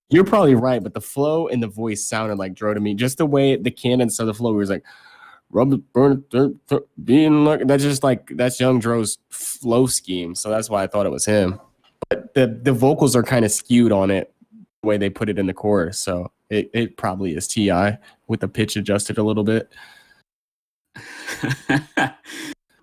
You're 0.10 0.25
probably 0.25 0.56
right, 0.56 0.84
but 0.84 0.94
the 0.94 1.00
flow 1.00 1.48
and 1.48 1.63
the 1.63 1.68
voice 1.68 2.03
sounded 2.03 2.38
like 2.38 2.53
Dro 2.53 2.74
to 2.74 2.82
me. 2.82 2.94
Just 2.94 3.18
the 3.18 3.25
way 3.25 3.56
the 3.56 3.72
cadence 3.72 4.20
of 4.20 4.27
the 4.27 4.34
flow 4.34 4.51
was 4.51 4.70
like, 4.70 4.84
"Rub 5.51 5.74
it, 5.74 5.93
burn 5.93 6.12
it, 6.13 6.29
dirt, 6.29 6.53
dirt, 6.67 6.88
being 7.03 7.46
like." 7.46 7.67
That's 7.67 7.84
just 7.84 8.03
like 8.03 8.27
that's 8.36 8.60
Young 8.60 8.79
Dro's 8.79 9.17
flow 9.29 9.88
scheme. 9.88 10.36
So 10.36 10.50
that's 10.50 10.70
why 10.70 10.84
I 10.84 10.88
thought 10.88 11.05
it 11.05 11.12
was 11.12 11.25
him. 11.25 11.60
but 12.10 12.34
the 12.34 12.48
the 12.48 12.74
vocals 12.74 13.15
are 13.15 13.24
kind 13.24 13.46
of 13.46 13.51
skewed 13.51 13.91
on 13.91 14.12
it 14.12 14.34
the 14.81 14.88
way 14.88 14.98
they 14.98 15.10
put 15.10 15.29
it 15.29 15.39
in 15.39 15.46
the 15.46 15.53
chorus. 15.53 16.00
So 16.00 16.31
it, 16.50 16.70
it 16.74 16.98
probably 16.98 17.36
is 17.36 17.48
T.I. 17.48 17.98
with 18.27 18.41
the 18.41 18.48
pitch 18.48 18.75
adjusted 18.75 19.17
a 19.17 19.24
little 19.24 19.43
bit. 19.43 19.72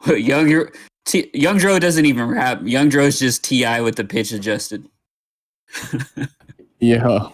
Young 0.07 0.69
T- 1.05 1.31
Young 1.35 1.59
Dro 1.59 1.79
doesn't 1.79 2.07
even 2.07 2.29
rap. 2.29 2.61
Young 2.65 2.89
Dro's 2.89 3.19
just 3.19 3.45
T.I. 3.45 3.81
with 3.81 3.97
the 3.97 4.05
pitch 4.05 4.33
adjusted. 4.33 4.89
yeah, 6.81 7.29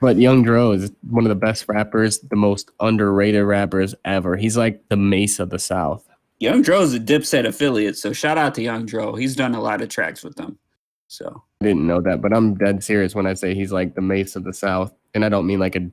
but 0.00 0.16
Young 0.16 0.42
Dro 0.42 0.72
is 0.72 0.92
one 1.08 1.24
of 1.24 1.28
the 1.28 1.34
best 1.34 1.66
rappers, 1.68 2.18
the 2.20 2.36
most 2.36 2.70
underrated 2.80 3.44
rappers 3.44 3.94
ever. 4.04 4.36
He's 4.36 4.56
like 4.56 4.82
the 4.88 4.96
Mase 4.96 5.40
of 5.40 5.50
the 5.50 5.58
South. 5.58 6.08
Young 6.40 6.62
Dro 6.62 6.82
is 6.82 6.94
a 6.94 7.00
Dipset 7.00 7.46
affiliate, 7.46 7.96
so 7.96 8.12
shout 8.12 8.38
out 8.38 8.54
to 8.54 8.62
Young 8.62 8.86
Dro. 8.86 9.14
He's 9.14 9.34
done 9.34 9.54
a 9.54 9.60
lot 9.60 9.82
of 9.82 9.88
tracks 9.88 10.22
with 10.22 10.36
them. 10.36 10.58
So 11.08 11.42
I 11.60 11.64
didn't 11.64 11.86
know 11.86 12.00
that, 12.02 12.20
but 12.20 12.32
I'm 12.32 12.54
dead 12.54 12.84
serious 12.84 13.14
when 13.14 13.26
I 13.26 13.34
say 13.34 13.54
he's 13.54 13.72
like 13.72 13.94
the 13.94 14.02
Mase 14.02 14.36
of 14.36 14.44
the 14.44 14.52
South, 14.52 14.92
and 15.14 15.24
I 15.24 15.28
don't 15.28 15.46
mean 15.46 15.58
like 15.58 15.74
a 15.74 15.90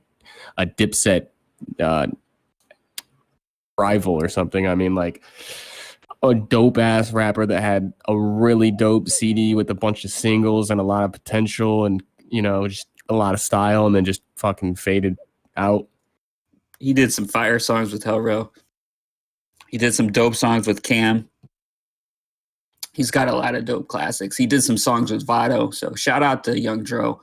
a 0.57 0.65
Dipset 0.65 1.27
uh, 1.79 2.07
rival 3.77 4.13
or 4.13 4.29
something. 4.29 4.67
I 4.67 4.75
mean 4.75 4.93
like 4.93 5.23
a 6.21 6.35
dope 6.35 6.77
ass 6.77 7.11
rapper 7.13 7.45
that 7.45 7.61
had 7.61 7.93
a 8.07 8.17
really 8.17 8.71
dope 8.71 9.09
CD 9.09 9.55
with 9.55 9.69
a 9.69 9.75
bunch 9.75 10.05
of 10.05 10.11
singles 10.11 10.69
and 10.69 10.79
a 10.79 10.83
lot 10.83 11.03
of 11.03 11.11
potential, 11.11 11.85
and 11.85 12.03
you 12.29 12.41
know 12.41 12.67
just 12.67 12.87
a 13.09 13.13
lot 13.13 13.33
of 13.33 13.39
style, 13.39 13.85
and 13.85 13.95
then 13.95 14.05
just 14.05 14.21
fucking 14.35 14.75
faded 14.75 15.17
out. 15.57 15.87
He 16.79 16.93
did 16.93 17.13
some 17.13 17.25
fire 17.25 17.59
songs 17.59 17.93
with 17.93 18.03
Hell 18.03 18.19
Rell. 18.19 18.53
He 19.69 19.77
did 19.77 19.93
some 19.93 20.11
dope 20.11 20.35
songs 20.35 20.67
with 20.67 20.83
Cam. 20.83 21.27
He's 22.93 23.11
got 23.11 23.27
a 23.27 23.35
lot 23.35 23.55
of 23.55 23.65
dope 23.65 23.87
classics. 23.87 24.37
He 24.37 24.45
did 24.45 24.61
some 24.61 24.77
songs 24.77 25.11
with 25.11 25.25
Vado. 25.25 25.71
So 25.71 25.93
shout 25.95 26.23
out 26.23 26.43
to 26.45 26.59
Young 26.59 26.83
Dro. 26.83 27.19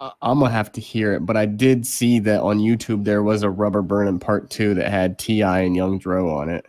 I'm 0.00 0.38
gonna 0.40 0.50
have 0.50 0.72
to 0.72 0.80
hear 0.80 1.12
it, 1.12 1.26
but 1.26 1.36
I 1.36 1.44
did 1.44 1.86
see 1.86 2.18
that 2.20 2.40
on 2.40 2.58
YouTube 2.58 3.04
there 3.04 3.22
was 3.22 3.42
a 3.42 3.50
Rubber 3.50 3.82
Burning 3.82 4.18
Part 4.18 4.48
Two 4.48 4.74
that 4.74 4.90
had 4.90 5.18
T.I. 5.18 5.60
and 5.60 5.76
Young 5.76 5.98
Dro 5.98 6.30
on 6.30 6.48
it. 6.48 6.66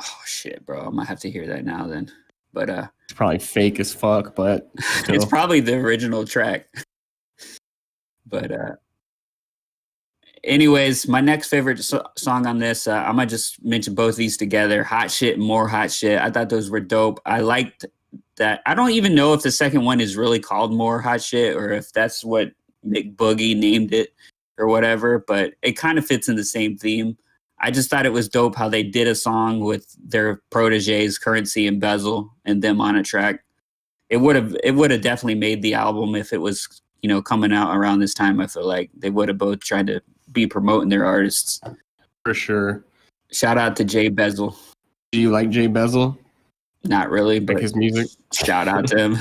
Oh 0.00 0.20
shit, 0.24 0.64
bro! 0.64 0.86
I 0.86 0.90
might 0.90 1.08
have 1.08 1.20
to 1.20 1.30
hear 1.30 1.46
that 1.48 1.64
now 1.64 1.86
then. 1.86 2.10
But 2.56 2.70
uh, 2.70 2.86
it's 3.04 3.12
probably 3.12 3.38
fake 3.38 3.78
as 3.80 3.92
fuck, 3.92 4.34
but 4.34 4.70
it's 5.10 5.26
probably 5.26 5.60
the 5.60 5.74
original 5.74 6.24
track. 6.24 6.66
but 8.24 8.50
uh, 8.50 8.76
anyways, 10.42 11.06
my 11.06 11.20
next 11.20 11.50
favorite 11.50 11.84
so- 11.84 12.06
song 12.16 12.46
on 12.46 12.58
this, 12.58 12.86
uh, 12.86 12.94
I'm 12.94 13.16
gonna 13.16 13.26
just 13.26 13.62
mention 13.62 13.94
both 13.94 14.16
these 14.16 14.38
together. 14.38 14.82
Hot 14.82 15.10
shit, 15.10 15.38
more 15.38 15.68
hot 15.68 15.92
shit. 15.92 16.18
I 16.18 16.30
thought 16.30 16.48
those 16.48 16.70
were 16.70 16.80
dope. 16.80 17.20
I 17.26 17.40
liked 17.40 17.84
that. 18.36 18.62
I 18.64 18.74
don't 18.74 18.92
even 18.92 19.14
know 19.14 19.34
if 19.34 19.42
the 19.42 19.50
second 19.50 19.84
one 19.84 20.00
is 20.00 20.16
really 20.16 20.40
called 20.40 20.72
more 20.72 20.98
hot 21.02 21.20
shit 21.20 21.56
or 21.56 21.72
if 21.72 21.92
that's 21.92 22.24
what 22.24 22.52
Nick 22.82 23.18
Boogie 23.18 23.54
named 23.54 23.92
it 23.92 24.14
or 24.56 24.66
whatever. 24.66 25.22
But 25.28 25.52
it 25.60 25.72
kind 25.72 25.98
of 25.98 26.06
fits 26.06 26.30
in 26.30 26.36
the 26.36 26.44
same 26.44 26.78
theme. 26.78 27.18
I 27.58 27.70
just 27.70 27.90
thought 27.90 28.06
it 28.06 28.12
was 28.12 28.28
dope 28.28 28.54
how 28.54 28.68
they 28.68 28.82
did 28.82 29.08
a 29.08 29.14
song 29.14 29.60
with 29.60 29.94
their 29.98 30.42
proteges, 30.50 31.18
Curren$y 31.18 31.62
and 31.62 31.80
Bezel, 31.80 32.30
and 32.44 32.62
them 32.62 32.80
on 32.80 32.96
a 32.96 33.02
track. 33.02 33.44
It 34.10 34.18
would 34.18 34.36
have 34.36 34.56
it 34.62 34.72
would 34.72 34.90
have 34.90 35.00
definitely 35.00 35.36
made 35.36 35.62
the 35.62 35.74
album 35.74 36.14
if 36.14 36.32
it 36.32 36.40
was 36.40 36.82
you 37.02 37.08
know 37.08 37.22
coming 37.22 37.52
out 37.52 37.74
around 37.74 38.00
this 38.00 38.14
time. 38.14 38.40
I 38.40 38.46
feel 38.46 38.66
like 38.66 38.90
they 38.96 39.10
would 39.10 39.28
have 39.28 39.38
both 39.38 39.60
tried 39.60 39.86
to 39.88 40.00
be 40.32 40.46
promoting 40.46 40.90
their 40.90 41.04
artists. 41.04 41.60
For 42.24 42.34
sure. 42.34 42.84
Shout 43.32 43.58
out 43.58 43.74
to 43.76 43.84
Jay 43.84 44.08
Bezel. 44.08 44.56
Do 45.12 45.20
you 45.20 45.30
like 45.30 45.50
Jay 45.50 45.66
Bezel? 45.66 46.16
Not 46.84 47.10
really, 47.10 47.40
but 47.40 47.54
like 47.54 47.62
his 47.62 47.74
music. 47.74 48.08
Shout 48.32 48.68
out 48.68 48.86
to 48.88 48.98
him. 48.98 49.18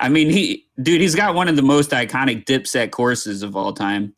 I 0.00 0.08
mean, 0.08 0.30
he 0.30 0.66
dude, 0.82 1.00
he's 1.00 1.14
got 1.14 1.34
one 1.34 1.48
of 1.48 1.56
the 1.56 1.62
most 1.62 1.90
iconic 1.90 2.44
Dipset 2.44 2.90
courses 2.90 3.42
of 3.42 3.56
all 3.56 3.72
time. 3.72 4.14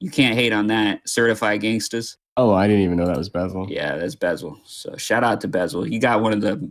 You 0.00 0.10
can't 0.10 0.34
hate 0.34 0.52
on 0.52 0.66
that. 0.68 1.08
Certified 1.08 1.60
Gangsters. 1.60 2.16
Oh, 2.36 2.52
I 2.52 2.66
didn't 2.66 2.82
even 2.82 2.96
know 2.96 3.06
that 3.06 3.18
was 3.18 3.28
Bezel. 3.28 3.66
Yeah, 3.68 3.96
that's 3.96 4.14
Bezel. 4.14 4.58
So 4.64 4.96
shout 4.96 5.24
out 5.24 5.40
to 5.42 5.48
Bezel. 5.48 5.86
You 5.86 6.00
got 6.00 6.22
one 6.22 6.32
of 6.32 6.40
the 6.40 6.70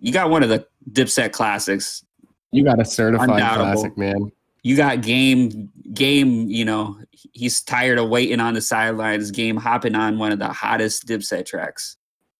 you 0.00 0.12
got 0.12 0.30
one 0.30 0.42
of 0.42 0.48
the 0.48 0.66
Dipset 0.90 1.32
classics. 1.32 2.04
You 2.50 2.64
got 2.64 2.80
a 2.80 2.84
certified 2.84 3.28
classic, 3.28 3.96
man 3.96 4.32
you 4.62 4.76
got 4.76 5.02
game 5.02 5.70
game 5.92 6.48
you 6.48 6.64
know 6.64 6.96
he's 7.32 7.60
tired 7.62 7.98
of 7.98 8.08
waiting 8.08 8.40
on 8.40 8.54
the 8.54 8.60
sidelines 8.60 9.30
game 9.30 9.56
hopping 9.56 9.94
on 9.94 10.18
one 10.18 10.32
of 10.32 10.38
the 10.38 10.48
hottest 10.48 11.06
dipset 11.06 11.44
tracks 11.44 11.96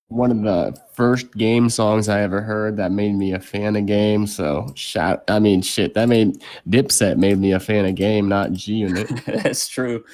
one 0.09 0.31
of 0.31 0.43
the 0.43 0.79
first 0.95 1.31
game 1.33 1.69
songs 1.69 2.09
i 2.09 2.21
ever 2.21 2.41
heard 2.41 2.77
that 2.77 2.93
made 2.93 3.15
me 3.15 3.33
a 3.33 3.41
fan 3.41 3.77
of 3.77 3.87
game 3.87 4.27
so 4.27 4.67
shout 4.75 5.23
i 5.29 5.39
mean 5.39 5.61
shit 5.61 5.95
that 5.95 6.09
made 6.09 6.43
dipset 6.69 7.17
made 7.17 7.39
me 7.39 7.53
a 7.53 7.61
fan 7.61 7.85
of 7.85 7.95
game 7.95 8.29
not 8.29 8.53
g 8.53 8.75
unit 8.75 9.09
that's 9.27 9.69
true 9.69 10.05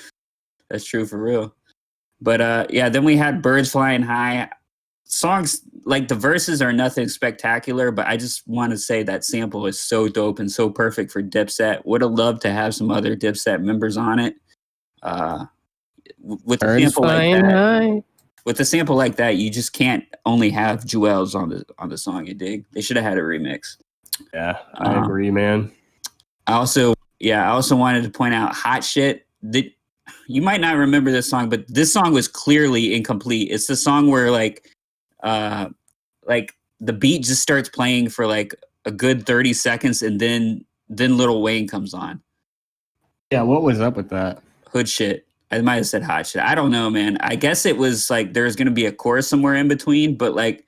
that's 0.71 0.85
true 0.85 1.07
for 1.07 1.19
real 1.19 1.55
but 2.21 2.41
uh 2.41 2.67
yeah 2.71 2.89
then 2.89 3.05
we 3.05 3.17
had 3.17 3.43
birds 3.43 3.71
flying 3.71 4.03
high 4.03 4.49
songs 5.09 5.63
like 5.85 6.07
the 6.09 6.15
verses 6.15 6.61
are 6.61 6.73
nothing 6.73 7.09
spectacular, 7.09 7.91
but 7.91 8.07
I 8.07 8.17
just 8.17 8.47
want 8.47 8.73
to 8.73 8.79
say 8.79 9.03
that 9.05 9.25
sample 9.25 9.67
is 9.67 9.81
so 9.81 10.07
dope 10.07 10.39
and 10.39 10.53
so 10.53 10.69
perfect 10.71 11.11
for 11.11 11.23
Dipset. 11.23 11.85
Would 11.87 12.03
have 12.03 12.13
loved 12.13 12.43
to 12.43 12.53
have 12.53 12.75
some 12.75 12.91
other 12.91 13.17
Dipset 13.17 13.63
members 13.63 13.97
on 13.97 14.19
it. 14.19 14.37
Uh, 15.03 15.47
with 16.19 16.63
a 16.63 16.79
sample 16.79 17.05
like 17.05 17.43
that, 17.43 17.45
high. 17.45 18.03
with 18.45 18.61
a 18.61 18.65
sample 18.65 18.97
like 18.97 19.17
that, 19.17 19.37
you 19.37 19.51
just 19.51 19.73
can't 19.73 20.05
only 20.27 20.51
have 20.51 20.85
Juelz 20.85 21.35
on 21.35 21.49
the 21.49 21.65
on 21.79 21.89
the 21.89 21.97
song. 21.97 22.27
You 22.27 22.35
dig? 22.35 22.67
They 22.73 22.83
should 22.83 22.97
have 22.97 23.05
had 23.05 23.19
a 23.19 23.23
remix. 23.23 23.79
Yeah, 24.35 24.59
I 24.75 24.95
um, 24.95 25.05
agree, 25.05 25.31
man. 25.31 25.73
I 26.47 26.55
also, 26.55 26.95
yeah, 27.21 27.47
I 27.47 27.55
also 27.55 27.77
wanted 27.77 28.03
to 28.05 28.11
point 28.11 28.35
out 28.35 28.55
"Hot 28.55 28.85
Shit." 28.85 29.27
That 29.43 29.71
you 30.27 30.43
might 30.43 30.61
not 30.61 30.77
remember 30.77 31.11
this 31.11 31.29
song, 31.29 31.49
but 31.49 31.67
this 31.69 31.93
song 31.93 32.13
was 32.13 32.29
clearly 32.29 32.95
incomplete. 32.95 33.51
It's 33.51 33.67
the 33.67 33.77
song 33.77 34.09
where 34.09 34.31
like 34.31 34.71
uh, 35.23 35.69
like 36.27 36.55
the 36.81 36.93
beat 36.93 37.25
just 37.25 37.43
starts 37.43 37.69
playing 37.69 38.09
for 38.11 38.27
like 38.27 38.55
a 38.85 38.91
good 38.91 39.27
30 39.27 39.53
seconds 39.53 40.03
and 40.03 40.21
then 40.21 40.65
then 40.89 41.17
little 41.17 41.43
Wayne 41.43 41.69
comes 41.69 41.93
on. 41.93 42.23
Yeah, 43.31 43.43
what 43.43 43.63
was 43.63 43.81
up 43.81 43.97
with 43.97 44.09
that? 44.09 44.43
Hood 44.73 44.89
shit. 44.89 45.27
I 45.51 45.61
might 45.61 45.77
have 45.77 45.87
said 45.87 46.03
hot 46.03 46.27
shit. 46.27 46.43
I 46.43 46.55
don't 46.55 46.71
know, 46.71 46.91
man. 46.91 47.19
I 47.21 47.37
guess 47.37 47.67
it 47.67 47.77
was 47.77 48.11
like 48.11 48.33
there's 48.33 48.57
gonna 48.57 48.71
be 48.71 48.87
a 48.87 48.93
chorus 48.93 49.29
somewhere 49.29 49.55
in 49.55 49.69
between, 49.69 50.17
but 50.17 50.35
like 50.35 50.65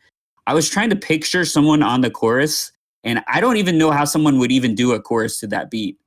I 0.46 0.54
was 0.54 0.68
trying 0.68 0.90
to 0.90 0.96
picture 0.96 1.44
someone 1.44 1.82
on 1.82 2.00
the 2.00 2.10
chorus, 2.10 2.72
and 3.04 3.22
I 3.28 3.40
don't 3.40 3.56
even 3.56 3.78
know 3.78 3.90
how 3.90 4.04
someone 4.04 4.38
would 4.38 4.52
even 4.52 4.74
do 4.74 4.92
a 4.92 5.00
chorus 5.00 5.38
to 5.40 5.46
that 5.48 5.70
beat. 5.70 5.98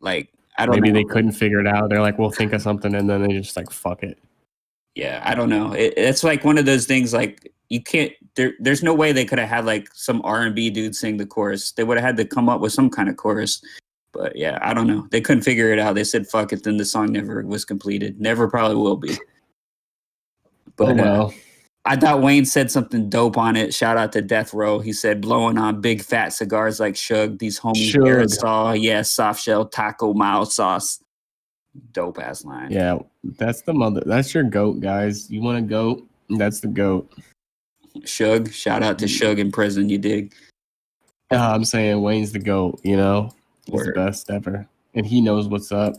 Like 0.00 0.33
I 0.56 0.66
don't 0.66 0.76
maybe 0.76 0.90
know. 0.90 1.00
they 1.00 1.04
couldn't 1.04 1.32
figure 1.32 1.60
it 1.60 1.66
out. 1.66 1.88
They're 1.88 2.00
like, 2.00 2.18
we'll 2.18 2.30
think 2.30 2.52
of 2.52 2.62
something, 2.62 2.94
and 2.94 3.08
then 3.08 3.22
they 3.22 3.34
just 3.34 3.56
like 3.56 3.70
fuck 3.70 4.02
it 4.02 4.18
yeah, 4.94 5.20
I 5.24 5.34
don't 5.34 5.48
know. 5.48 5.72
It, 5.72 5.94
it's 5.96 6.22
like 6.22 6.44
one 6.44 6.58
of 6.58 6.66
those 6.66 6.86
things 6.86 7.12
like 7.12 7.52
you 7.68 7.82
can't 7.82 8.12
there 8.36 8.52
there's 8.60 8.82
no 8.82 8.94
way 8.94 9.12
they 9.12 9.24
could 9.24 9.38
have 9.38 9.48
had 9.48 9.64
like 9.64 9.88
some 9.92 10.20
R&B 10.24 10.70
dude 10.70 10.94
sing 10.94 11.16
the 11.16 11.26
chorus. 11.26 11.72
They 11.72 11.84
would 11.84 11.96
have 11.96 12.04
had 12.04 12.16
to 12.18 12.24
come 12.24 12.48
up 12.48 12.60
with 12.60 12.72
some 12.72 12.90
kind 12.90 13.08
of 13.08 13.16
chorus. 13.16 13.62
But 14.12 14.36
yeah, 14.36 14.58
I 14.62 14.74
don't 14.74 14.86
know. 14.86 15.08
They 15.10 15.20
couldn't 15.20 15.42
figure 15.42 15.72
it 15.72 15.78
out. 15.78 15.94
They 15.94 16.04
said 16.04 16.28
fuck 16.28 16.52
it 16.52 16.62
then 16.62 16.76
the 16.76 16.84
song 16.84 17.12
never 17.12 17.42
was 17.42 17.64
completed. 17.64 18.20
Never 18.20 18.48
probably 18.48 18.76
will 18.76 18.96
be. 18.96 19.16
But 20.76 21.00
oh, 21.00 21.02
well. 21.02 21.26
uh, 21.26 21.30
I 21.86 21.96
thought 21.96 22.22
Wayne 22.22 22.46
said 22.46 22.70
something 22.70 23.10
dope 23.10 23.36
on 23.36 23.56
it. 23.56 23.74
Shout 23.74 23.98
out 23.98 24.12
to 24.12 24.22
Death 24.22 24.54
Row. 24.54 24.78
He 24.78 24.92
said 24.92 25.20
blowing 25.20 25.58
on 25.58 25.82
big 25.82 26.02
fat 26.02 26.30
cigars 26.30 26.80
like 26.80 26.96
Shug. 26.96 27.38
These 27.38 27.60
homies 27.60 27.94
aerosol, 27.94 28.80
yeah, 28.80 29.02
soft 29.02 29.42
shell 29.42 29.66
taco 29.66 30.14
mild 30.14 30.50
sauce 30.50 31.00
dope 31.92 32.18
ass 32.18 32.44
line. 32.44 32.70
Yeah, 32.70 32.98
that's 33.38 33.62
the 33.62 33.74
mother. 33.74 34.02
That's 34.06 34.32
your 34.32 34.44
goat, 34.44 34.80
guys. 34.80 35.30
You 35.30 35.42
want 35.42 35.58
a 35.58 35.62
goat? 35.62 36.06
That's 36.30 36.60
the 36.60 36.68
goat. 36.68 37.12
Shug, 38.04 38.50
shout 38.50 38.82
out 38.82 38.98
to 39.00 39.08
Shug 39.08 39.38
in 39.38 39.52
prison. 39.52 39.88
You 39.88 39.98
dig? 39.98 40.34
Uh, 41.30 41.36
I'm 41.36 41.64
saying 41.64 42.00
Wayne's 42.00 42.32
the 42.32 42.38
goat. 42.38 42.80
You 42.82 42.96
know, 42.96 43.30
he's 43.66 43.74
Word. 43.74 43.88
the 43.88 43.92
best 43.92 44.30
ever, 44.30 44.66
and 44.94 45.04
he 45.04 45.20
knows 45.20 45.48
what's 45.48 45.70
up. 45.70 45.94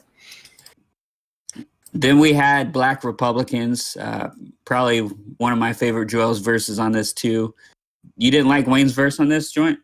Then 1.96 2.20
we 2.20 2.34
had 2.34 2.74
Black 2.74 3.06
Republicans. 3.06 3.96
Uh, 3.96 4.30
probably 4.66 5.00
one 5.00 5.54
of 5.54 5.58
my 5.58 5.72
favorite 5.72 6.10
Juelz 6.10 6.44
verses 6.44 6.78
on 6.78 6.92
this 6.92 7.14
too. 7.14 7.56
You 8.18 8.32
didn't 8.32 8.50
like 8.50 8.68
Wayne's 8.68 8.92
verse 8.92 9.20
on 9.20 9.30
this 9.30 9.50
joint? 9.50 9.80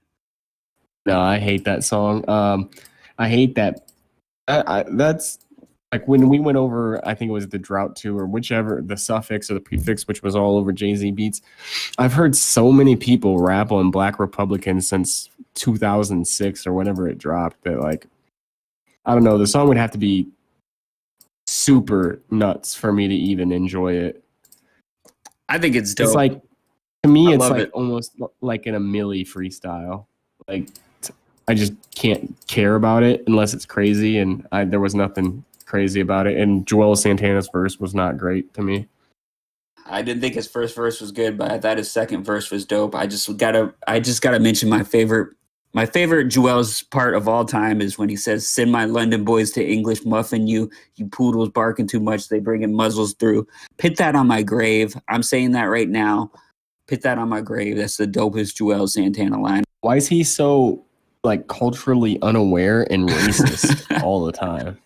No, 1.06 1.20
I 1.22 1.40
hate 1.40 1.64
that 1.64 1.86
song. 1.86 2.30
Um, 2.30 2.70
I 3.18 3.30
hate 3.30 3.56
that. 3.56 3.90
I, 4.50 4.64
I, 4.68 4.86
that's 4.92 5.40
like 5.94 6.06
when 6.06 6.28
we 6.28 6.38
went 6.38 6.58
over, 6.58 7.06
I 7.08 7.14
think 7.14 7.30
it 7.30 7.34
was 7.34 7.48
the 7.48 7.58
drought 7.58 7.96
two 7.96 8.20
or 8.20 8.26
whichever 8.26 8.82
the 8.82 8.98
suffix 8.98 9.50
or 9.50 9.54
the 9.54 9.62
prefix, 9.62 10.06
which 10.06 10.22
was 10.22 10.36
all 10.36 10.58
over 10.58 10.74
Jay 10.74 10.94
Z 10.96 11.12
beats. 11.12 11.42
I've 11.98 12.14
heard 12.14 12.36
so 12.36 12.74
many 12.74 12.98
people 12.98 13.40
rap 13.40 13.72
on 13.72 13.90
Black 13.90 14.20
Republicans 14.20 14.86
since 14.86 15.30
2006 15.54 16.68
or 16.68 16.74
whenever 16.74 17.08
it 17.08 17.18
dropped 17.18 17.64
that 17.64 17.80
like 17.80 18.06
I 19.06 19.14
don't 19.14 19.24
know. 19.24 19.38
The 19.38 19.48
song 19.48 19.70
would 19.70 19.78
have 19.78 19.92
to 19.92 19.98
be 19.98 20.28
super 21.62 22.22
nuts 22.32 22.76
for 22.76 22.92
me 22.92 23.08
to 23.08 23.16
even 23.16 23.52
enjoy 23.52 23.94
it. 23.94 24.24
I 25.50 25.58
think 25.58 25.76
it's 25.76 25.94
dope. 25.94 26.06
It's 26.06 26.16
like 26.16 26.42
to 27.04 27.10
me, 27.10 27.32
I 27.32 27.36
it's 27.36 27.50
like 27.50 27.62
it. 27.64 27.72
almost 27.72 28.14
like 28.42 28.68
in 28.68 28.76
a 28.76 28.80
Milli 28.80 29.22
freestyle. 29.22 30.06
like 30.48 30.70
I 31.48 31.54
just 31.54 31.74
can't 31.96 32.36
care 32.48 32.76
about 32.76 33.04
it 33.04 33.24
unless 33.28 33.54
it's 33.54 33.66
crazy, 33.66 34.20
and 34.20 34.48
I, 34.52 34.64
there 34.64 34.80
was 34.80 34.96
nothing 34.96 35.44
crazy 35.66 36.00
about 36.00 36.28
it. 36.28 36.38
And 36.38 36.66
Juelz 36.66 37.00
Santana's 37.00 37.50
verse 37.52 37.80
was 37.80 37.94
not 37.94 38.18
great 38.18 38.54
to 38.54 38.62
me. 38.62 38.88
I 39.86 40.02
didn't 40.02 40.22
think 40.22 40.36
his 40.36 40.48
first 40.48 40.76
verse 40.76 41.02
was 41.02 41.12
good, 41.12 41.38
but 41.38 41.52
I 41.52 41.60
thought 41.60 41.78
his 41.78 41.92
second 41.92 42.24
verse 42.24 42.52
was 42.52 42.66
dope. 42.66 42.96
I 42.96 43.08
just 43.08 43.36
gotta 43.38 43.74
I 43.88 44.00
just 44.00 44.22
gotta 44.22 44.40
mention 44.40 44.70
my 44.70 44.84
favorite 44.84 45.36
my 45.74 45.86
favorite 45.86 46.28
Juelz 46.28 46.90
part 46.90 47.16
of 47.16 47.28
all 47.28 47.46
time 47.46 47.82
is 47.82 47.98
when 47.98 48.10
he 48.10 48.16
says, 48.16 48.46
Send 48.46 48.72
my 48.72 48.86
London 48.86 49.24
boys 49.24 49.52
to 49.52 49.66
English 49.66 50.04
muffin 50.06 50.48
you, 50.48 50.70
you 50.96 51.08
poodles 51.08 51.50
barking 51.50 51.88
too 51.88 52.00
much, 52.00 52.28
they 52.28 52.40
bringing 52.40 52.74
muzzles 52.74 53.14
through. 53.14 53.48
Put 53.78 53.98
that 53.98 54.16
on 54.16 54.28
my 54.28 54.44
grave. 54.44 54.96
I'm 55.08 55.24
saying 55.24 55.52
that 55.52 55.66
right 55.66 55.90
now. 55.90 56.32
Put 56.88 57.02
that 57.04 57.18
on 57.18 57.30
my 57.30 57.42
grave. 57.42 57.78
That's 57.78 57.98
the 57.98 58.08
dopest 58.08 58.60
Juelz 58.60 58.90
Santana 58.90 59.40
line. 59.40 59.64
Why 59.80 59.96
is 59.96 60.08
he 60.08 60.24
so 60.24 60.84
like 61.24 61.48
culturally 61.48 62.22
unaware 62.22 62.86
and 62.92 63.08
racist 63.08 64.02
all 64.04 64.26
the 64.26 64.34
time? 64.34 64.78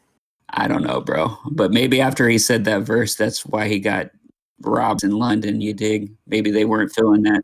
I 0.51 0.67
don't 0.67 0.83
know, 0.83 1.01
bro. 1.01 1.35
But 1.51 1.71
maybe 1.71 1.99
after 1.99 2.29
he 2.29 2.37
said 2.37 2.65
that 2.65 2.83
verse, 2.83 3.15
that's 3.15 3.43
why 3.45 3.67
he 3.67 3.79
got 3.79 4.11
robbed 4.61 5.03
in 5.03 5.11
London. 5.11 5.61
You 5.61 5.73
dig? 5.73 6.11
Maybe 6.27 6.51
they 6.51 6.65
weren't 6.65 6.91
feeling 6.91 7.23
that. 7.23 7.43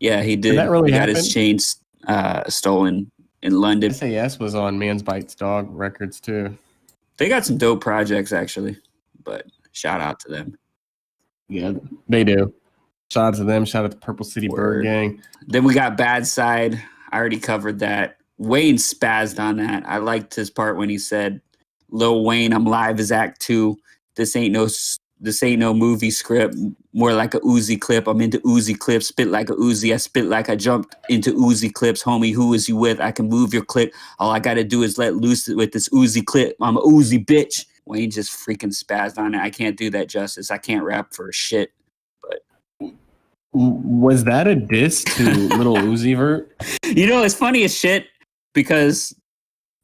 Yeah, 0.00 0.22
he 0.22 0.36
did. 0.36 0.50
Did 0.50 0.58
that 0.58 0.70
really 0.70 0.92
he 0.92 0.98
got 0.98 1.08
his 1.08 1.32
chains 1.32 1.80
uh, 2.06 2.48
stolen 2.48 3.10
in 3.42 3.60
London. 3.60 3.92
SAS 3.92 4.38
was 4.38 4.54
on 4.54 4.78
Man's 4.78 5.02
Bites 5.02 5.34
Dog 5.34 5.68
Records 5.70 6.20
too. 6.20 6.56
They 7.16 7.28
got 7.28 7.44
some 7.44 7.58
dope 7.58 7.80
projects 7.80 8.32
actually, 8.32 8.76
but 9.22 9.46
shout 9.72 10.00
out 10.00 10.18
to 10.20 10.28
them. 10.28 10.58
Yeah, 11.48 11.72
they 12.08 12.24
do. 12.24 12.52
Shout 13.10 13.24
out 13.26 13.34
to 13.34 13.44
them. 13.44 13.64
Shout 13.64 13.84
out 13.84 13.92
to 13.92 13.96
Purple 13.98 14.24
City 14.24 14.48
Word. 14.48 14.56
Bird 14.56 14.84
Gang. 14.84 15.22
Then 15.46 15.64
we 15.64 15.74
got 15.74 15.96
Bad 15.96 16.26
Side. 16.26 16.82
I 17.12 17.18
already 17.18 17.38
covered 17.38 17.78
that. 17.80 18.16
Wayne 18.38 18.76
spazzed 18.76 19.38
on 19.38 19.58
that. 19.58 19.84
I 19.86 19.98
liked 19.98 20.34
his 20.34 20.50
part 20.50 20.76
when 20.76 20.88
he 20.88 20.98
said, 20.98 21.40
"Lil 21.90 22.24
Wayne, 22.24 22.52
I'm 22.52 22.64
live 22.64 22.98
as 22.98 23.12
Act 23.12 23.40
Two. 23.40 23.76
This 24.16 24.34
ain't 24.34 24.52
no 24.52 24.66
this 25.20 25.42
ain't 25.42 25.60
no 25.60 25.72
movie 25.72 26.10
script. 26.10 26.56
More 26.92 27.12
like 27.12 27.34
a 27.34 27.40
Uzi 27.40 27.80
clip. 27.80 28.06
I'm 28.06 28.20
into 28.20 28.38
Uzi 28.40 28.78
clips. 28.78 29.08
Spit 29.08 29.28
like 29.28 29.48
a 29.50 29.54
Uzi. 29.54 29.94
I 29.94 29.96
spit 29.96 30.26
like 30.26 30.48
I 30.48 30.56
jumped 30.56 30.94
into 31.08 31.32
Uzi 31.32 31.72
clips. 31.72 32.02
Homie, 32.02 32.34
who 32.34 32.52
is 32.54 32.68
you 32.68 32.76
with? 32.76 33.00
I 33.00 33.12
can 33.12 33.28
move 33.28 33.54
your 33.54 33.64
clip. 33.64 33.92
All 34.18 34.30
I 34.30 34.38
gotta 34.38 34.64
do 34.64 34.82
is 34.82 34.98
let 34.98 35.16
loose 35.16 35.48
with 35.48 35.72
this 35.72 35.88
Uzi 35.90 36.24
clip. 36.24 36.56
I'm 36.60 36.76
a 36.76 36.82
Uzi 36.82 37.24
bitch." 37.24 37.66
Wayne 37.86 38.10
just 38.10 38.32
freaking 38.32 38.72
spazzed 38.74 39.18
on 39.18 39.34
it. 39.34 39.40
I 39.40 39.50
can't 39.50 39.76
do 39.76 39.90
that 39.90 40.08
justice. 40.08 40.50
I 40.50 40.58
can't 40.58 40.84
rap 40.84 41.12
for 41.12 41.30
shit. 41.32 41.70
But 42.22 42.92
Was 43.52 44.24
that 44.24 44.46
a 44.46 44.54
diss 44.54 45.04
to 45.04 45.24
Little 45.56 45.76
Uzi 45.76 46.16
Vert? 46.16 46.50
You 46.86 47.08
know, 47.08 47.24
it's 47.24 47.34
funny 47.34 47.64
as 47.64 47.76
shit 47.76 48.06
because 48.52 49.12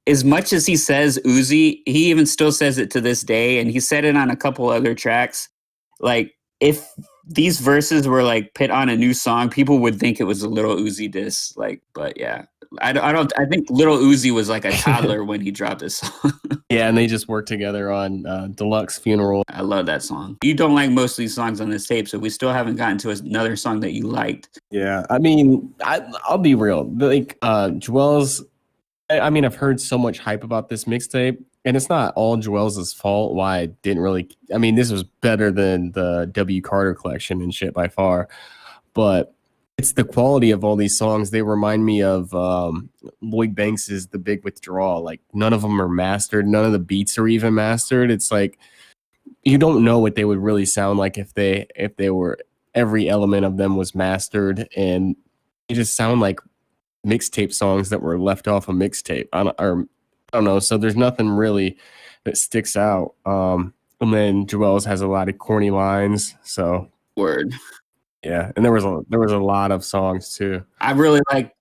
as 0.06 0.24
much 0.24 0.52
as 0.52 0.66
he 0.66 0.76
says 0.76 1.18
Uzi, 1.24 1.82
he 1.86 2.10
even 2.10 2.26
still 2.26 2.52
says 2.52 2.78
it 2.78 2.90
to 2.92 3.00
this 3.00 3.22
day, 3.22 3.60
and 3.60 3.70
he 3.70 3.80
said 3.80 4.04
it 4.04 4.16
on 4.16 4.30
a 4.30 4.36
couple 4.36 4.68
other 4.68 4.94
tracks. 4.94 5.48
Like, 6.00 6.34
if 6.60 6.86
these 7.26 7.60
verses 7.60 8.08
were 8.08 8.22
like 8.22 8.54
put 8.54 8.70
on 8.70 8.88
a 8.88 8.96
new 8.96 9.14
song, 9.14 9.50
people 9.50 9.78
would 9.78 9.98
think 9.98 10.20
it 10.20 10.24
was 10.24 10.42
a 10.42 10.48
little 10.48 10.76
Uzi 10.76 11.10
diss. 11.10 11.56
Like, 11.56 11.82
but 11.94 12.18
yeah, 12.18 12.46
I 12.80 12.92
don't. 12.92 13.04
I, 13.04 13.12
don't, 13.12 13.32
I 13.38 13.46
think 13.46 13.68
Little 13.70 13.96
Uzi 13.96 14.32
was 14.32 14.48
like 14.48 14.64
a 14.64 14.72
toddler 14.72 15.24
when 15.24 15.40
he 15.40 15.50
dropped 15.50 15.80
this 15.80 15.98
song. 15.98 16.32
Yeah, 16.70 16.88
and 16.88 16.96
they 16.96 17.08
just 17.08 17.26
worked 17.26 17.48
together 17.48 17.90
on 17.90 18.24
uh, 18.26 18.46
Deluxe 18.54 18.96
Funeral. 18.96 19.42
I 19.48 19.62
love 19.62 19.86
that 19.86 20.02
song. 20.02 20.38
You 20.44 20.54
don't 20.54 20.74
like 20.74 20.90
most 20.90 21.12
of 21.12 21.16
these 21.16 21.34
songs 21.34 21.60
on 21.60 21.68
this 21.68 21.86
tape, 21.86 22.08
so 22.08 22.16
we 22.16 22.30
still 22.30 22.52
haven't 22.52 22.76
gotten 22.76 22.96
to 22.98 23.10
another 23.10 23.56
song 23.56 23.80
that 23.80 23.92
you 23.92 24.06
liked. 24.06 24.60
Yeah, 24.70 25.04
I 25.10 25.18
mean, 25.18 25.74
I, 25.82 26.00
I'll 26.24 26.38
be 26.38 26.54
real. 26.54 26.88
Like, 26.96 27.36
uh, 27.42 27.70
Juelz. 27.70 28.42
I 29.10 29.30
mean, 29.30 29.44
I've 29.44 29.56
heard 29.56 29.80
so 29.80 29.98
much 29.98 30.18
hype 30.18 30.44
about 30.44 30.68
this 30.68 30.84
mixtape, 30.84 31.42
and 31.64 31.76
it's 31.76 31.88
not 31.88 32.14
all 32.14 32.36
Juelz 32.36 32.94
fault. 32.94 33.34
Why 33.34 33.58
I 33.58 33.66
didn't 33.66 34.02
really. 34.02 34.28
I 34.54 34.58
mean, 34.58 34.76
this 34.76 34.90
was 34.90 35.02
better 35.02 35.50
than 35.50 35.92
the 35.92 36.30
W 36.32 36.62
Carter 36.62 36.94
collection 36.94 37.42
and 37.42 37.54
shit 37.54 37.74
by 37.74 37.88
far, 37.88 38.28
but 38.94 39.34
it's 39.78 39.92
the 39.92 40.04
quality 40.04 40.50
of 40.50 40.64
all 40.64 40.76
these 40.76 40.96
songs. 40.96 41.30
They 41.30 41.42
remind 41.42 41.84
me 41.84 42.02
of 42.02 42.32
um, 42.34 42.90
Lloyd 43.20 43.54
Banks's 43.54 44.08
"The 44.08 44.18
Big 44.18 44.44
Withdrawal." 44.44 45.02
Like, 45.02 45.20
none 45.32 45.52
of 45.52 45.62
them 45.62 45.80
are 45.80 45.88
mastered. 45.88 46.46
None 46.46 46.64
of 46.64 46.72
the 46.72 46.78
beats 46.78 47.18
are 47.18 47.26
even 47.28 47.54
mastered. 47.54 48.10
It's 48.10 48.30
like 48.30 48.58
you 49.42 49.58
don't 49.58 49.84
know 49.84 49.98
what 49.98 50.14
they 50.14 50.24
would 50.24 50.38
really 50.38 50.66
sound 50.66 50.98
like 50.98 51.18
if 51.18 51.34
they 51.34 51.66
if 51.74 51.96
they 51.96 52.10
were 52.10 52.38
every 52.74 53.08
element 53.08 53.44
of 53.44 53.56
them 53.56 53.76
was 53.76 53.94
mastered 53.94 54.68
and 54.76 55.16
they 55.68 55.74
just 55.74 55.96
sound 55.96 56.20
like 56.20 56.40
mixtape 57.06 57.52
songs 57.52 57.90
that 57.90 58.02
were 58.02 58.18
left 58.18 58.48
off 58.48 58.68
a 58.68 58.72
mixtape. 58.72 59.28
I 59.32 59.44
don't, 59.44 59.60
or, 59.60 59.86
I 60.32 60.36
don't 60.36 60.44
know. 60.44 60.58
So 60.58 60.76
there's 60.76 60.96
nothing 60.96 61.28
really 61.28 61.76
that 62.24 62.36
sticks 62.36 62.76
out. 62.76 63.14
Um, 63.26 63.74
and 64.00 64.12
then 64.12 64.46
Juelz 64.46 64.84
has 64.86 65.00
a 65.00 65.06
lot 65.06 65.28
of 65.28 65.38
corny 65.38 65.70
lines. 65.70 66.34
So 66.42 66.88
Word. 67.16 67.54
yeah, 68.24 68.52
and 68.56 68.64
there 68.64 68.72
was 68.72 68.84
a 68.84 69.00
there 69.08 69.20
was 69.20 69.32
a 69.32 69.38
lot 69.38 69.72
of 69.72 69.84
songs 69.84 70.34
too. 70.34 70.64
I 70.80 70.92
really 70.92 71.20
like 71.32 71.54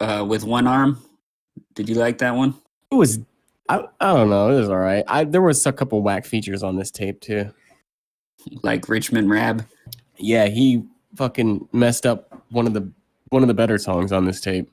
uh, 0.00 0.24
with 0.28 0.44
one 0.44 0.66
arm. 0.66 1.02
Did 1.74 1.88
you 1.88 1.94
like 1.94 2.18
that 2.18 2.34
one? 2.34 2.54
It 2.90 2.96
was 2.96 3.18
I, 3.68 3.82
I 4.00 4.12
don't 4.12 4.30
know. 4.30 4.50
It 4.50 4.60
was 4.60 4.68
all 4.68 4.76
right. 4.76 5.04
I 5.08 5.24
there 5.24 5.42
was 5.42 5.64
a 5.66 5.72
couple 5.72 6.02
whack 6.02 6.26
features 6.26 6.62
on 6.62 6.76
this 6.76 6.90
tape 6.90 7.20
too. 7.20 7.50
Like 8.62 8.88
Richmond 8.88 9.30
Rab. 9.30 9.66
Yeah, 10.16 10.46
he 10.46 10.84
fucking 11.16 11.68
messed 11.72 12.04
up 12.04 12.42
one 12.50 12.66
of 12.66 12.74
the 12.74 12.90
one 13.30 13.42
of 13.42 13.48
the 13.48 13.54
better 13.54 13.78
songs 13.78 14.12
on 14.12 14.24
this 14.24 14.40
tape. 14.40 14.70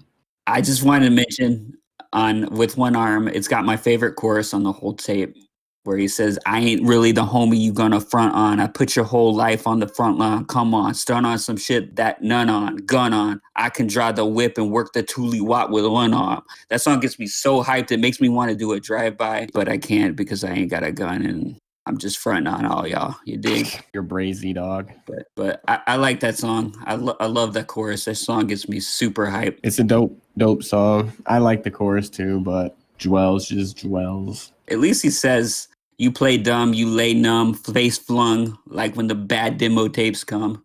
I 0.48 0.62
just 0.62 0.84
wanted 0.84 1.10
to 1.10 1.12
mention 1.12 1.78
on 2.14 2.54
with 2.54 2.78
one 2.78 2.96
arm, 2.96 3.28
it's 3.28 3.48
got 3.48 3.66
my 3.66 3.78
favorite 3.78 4.16
chorus 4.16 4.54
on 4.54 4.64
the 4.64 4.72
whole 4.72 4.94
tape 4.94 5.36
where 5.84 5.98
he 5.98 6.08
says, 6.08 6.38
I 6.46 6.60
ain't 6.60 6.86
really 6.86 7.12
the 7.12 7.26
homie 7.26 7.60
you 7.60 7.74
gonna 7.74 8.00
front 8.00 8.36
on. 8.36 8.60
I 8.60 8.68
put 8.68 8.96
your 8.96 9.06
whole 9.06 9.34
life 9.34 9.66
on 9.66 9.80
the 9.80 9.88
front 9.88 10.20
line. 10.20 10.46
Come 10.46 10.76
on, 10.76 10.94
stun 10.94 11.26
on 11.26 11.40
some 11.40 11.58
shit 11.58 11.96
that 11.96 12.22
none 12.22 12.50
on, 12.50 12.78
gun 12.78 13.14
on. 13.14 13.42
I 13.56 13.70
can 13.70 13.88
drive 13.88 14.16
the 14.16 14.26
whip 14.26 14.58
and 14.58 14.72
work 14.72 14.94
the 14.94 15.02
Thule 15.02 15.44
Watt 15.44 15.72
with 15.72 15.86
one 15.86 16.14
arm. 16.14 16.44
That 16.70 16.82
song 16.82 17.00
gets 17.00 17.18
me 17.18 17.26
so 17.26 17.64
hyped. 17.64 17.92
It 17.92 18.00
makes 18.00 18.22
me 18.22 18.30
want 18.30 18.52
to 18.52 18.56
do 18.56 18.74
a 18.74 18.80
drive 18.80 19.18
by, 19.18 19.48
but 19.54 19.68
I 19.68 19.78
can't 19.78 20.16
because 20.16 20.44
I 20.44 20.52
ain't 20.52 20.70
got 20.70 20.84
a 20.84 20.92
gun 20.92 21.26
and 21.26 21.58
I'm 21.86 21.98
just 21.98 22.20
fronting 22.20 22.52
on 22.52 22.66
all 22.66 22.88
y'all. 22.88 23.16
You 23.26 23.38
dig? 23.38 23.68
You're 23.94 24.04
brazy 24.04 24.54
dog. 24.54 24.92
But 25.08 25.28
but 25.36 25.62
I, 25.68 25.80
I 25.88 25.96
like 25.96 26.20
that 26.20 26.38
song. 26.38 26.76
I, 26.86 26.96
lo- 26.96 27.18
I 27.20 27.26
love 27.26 27.54
that 27.54 27.68
chorus. 27.68 28.06
That 28.06 28.16
song 28.16 28.48
gets 28.48 28.70
me 28.70 28.80
super 28.80 29.26
hyped. 29.26 29.60
It's 29.64 29.80
a 29.80 29.84
dope 29.84 30.18
dope 30.38 30.64
song. 30.64 31.12
I 31.26 31.40
like 31.40 31.64
the 31.64 31.72
chorus 31.72 32.10
too, 32.10 32.40
but 32.42 32.78
Juelz 33.00 33.48
just 33.48 33.78
dwells. 33.78 34.52
At 34.70 34.80
least 34.80 35.02
he 35.02 35.10
says, 35.10 35.68
"You 35.98 36.12
play 36.12 36.38
dumb, 36.38 36.74
you 36.74 36.88
lay 36.88 37.14
numb, 37.14 37.56
face 37.56 37.98
flung, 37.98 38.58
like 38.68 38.96
when 38.96 39.08
the 39.08 39.16
bad 39.16 39.58
demo 39.58 39.88
tapes 39.88 40.24
come." 40.24 40.64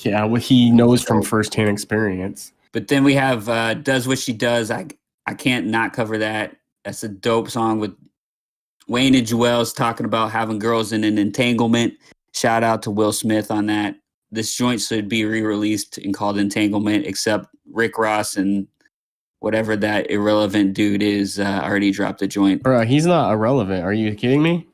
Yeah, 0.00 0.24
what 0.24 0.42
he 0.42 0.70
knows 0.70 1.02
from 1.02 1.22
firsthand 1.22 1.70
experience. 1.70 2.52
But 2.72 2.88
then 2.88 3.02
we 3.02 3.14
have 3.14 3.48
uh, 3.48 3.74
"Does 3.74 4.06
What 4.06 4.18
She 4.18 4.32
Does." 4.32 4.70
I 4.70 4.86
I 5.26 5.34
can't 5.34 5.66
not 5.66 5.92
cover 5.92 6.18
that. 6.18 6.56
That's 6.84 7.02
a 7.02 7.08
dope 7.08 7.50
song 7.50 7.80
with 7.80 7.94
Wayne 8.88 9.14
and 9.14 9.26
Juelz 9.26 9.74
talking 9.74 10.06
about 10.06 10.30
having 10.30 10.58
girls 10.58 10.92
in 10.92 11.04
an 11.04 11.18
entanglement. 11.18 11.94
Shout 12.34 12.62
out 12.62 12.82
to 12.82 12.90
Will 12.90 13.12
Smith 13.12 13.50
on 13.50 13.66
that. 13.66 13.96
This 14.30 14.54
joint 14.56 14.80
should 14.80 15.08
be 15.08 15.24
re-released 15.24 15.98
and 15.98 16.14
called 16.14 16.38
Entanglement, 16.38 17.06
except 17.06 17.46
Rick 17.70 17.98
Ross 17.98 18.36
and 18.36 18.66
whatever 19.40 19.76
that 19.76 20.10
irrelevant 20.10 20.72
dude 20.72 21.02
is 21.02 21.38
uh, 21.38 21.60
already 21.62 21.90
dropped 21.90 22.22
a 22.22 22.26
joint. 22.26 22.62
Bro, 22.62 22.84
he's 22.84 23.04
not 23.04 23.32
irrelevant. 23.32 23.84
Are 23.84 23.92
you 23.92 24.14
kidding 24.14 24.42
me? 24.42 24.66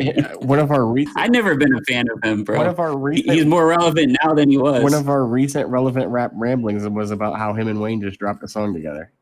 one 0.38 0.58
of 0.58 0.70
our 0.70 0.86
recent 0.86 1.18
I've 1.18 1.30
never 1.30 1.56
been 1.56 1.74
a 1.74 1.82
fan 1.82 2.06
of 2.10 2.22
him, 2.22 2.44
bro. 2.44 2.56
one 2.56 2.66
of 2.66 2.78
our 2.78 2.96
recent 2.96 3.32
He's 3.32 3.44
more 3.44 3.66
relevant 3.66 4.16
now 4.22 4.32
than 4.32 4.48
he 4.48 4.56
was. 4.56 4.82
one 4.82 4.94
of 4.94 5.08
our 5.08 5.24
recent 5.24 5.68
relevant 5.68 6.08
rap 6.08 6.30
ramblings 6.34 6.88
was 6.88 7.10
about 7.10 7.36
how 7.36 7.52
him 7.52 7.68
and 7.68 7.80
Wayne 7.80 8.00
just 8.00 8.18
dropped 8.18 8.42
a 8.42 8.48
song 8.48 8.72
together. 8.72 9.12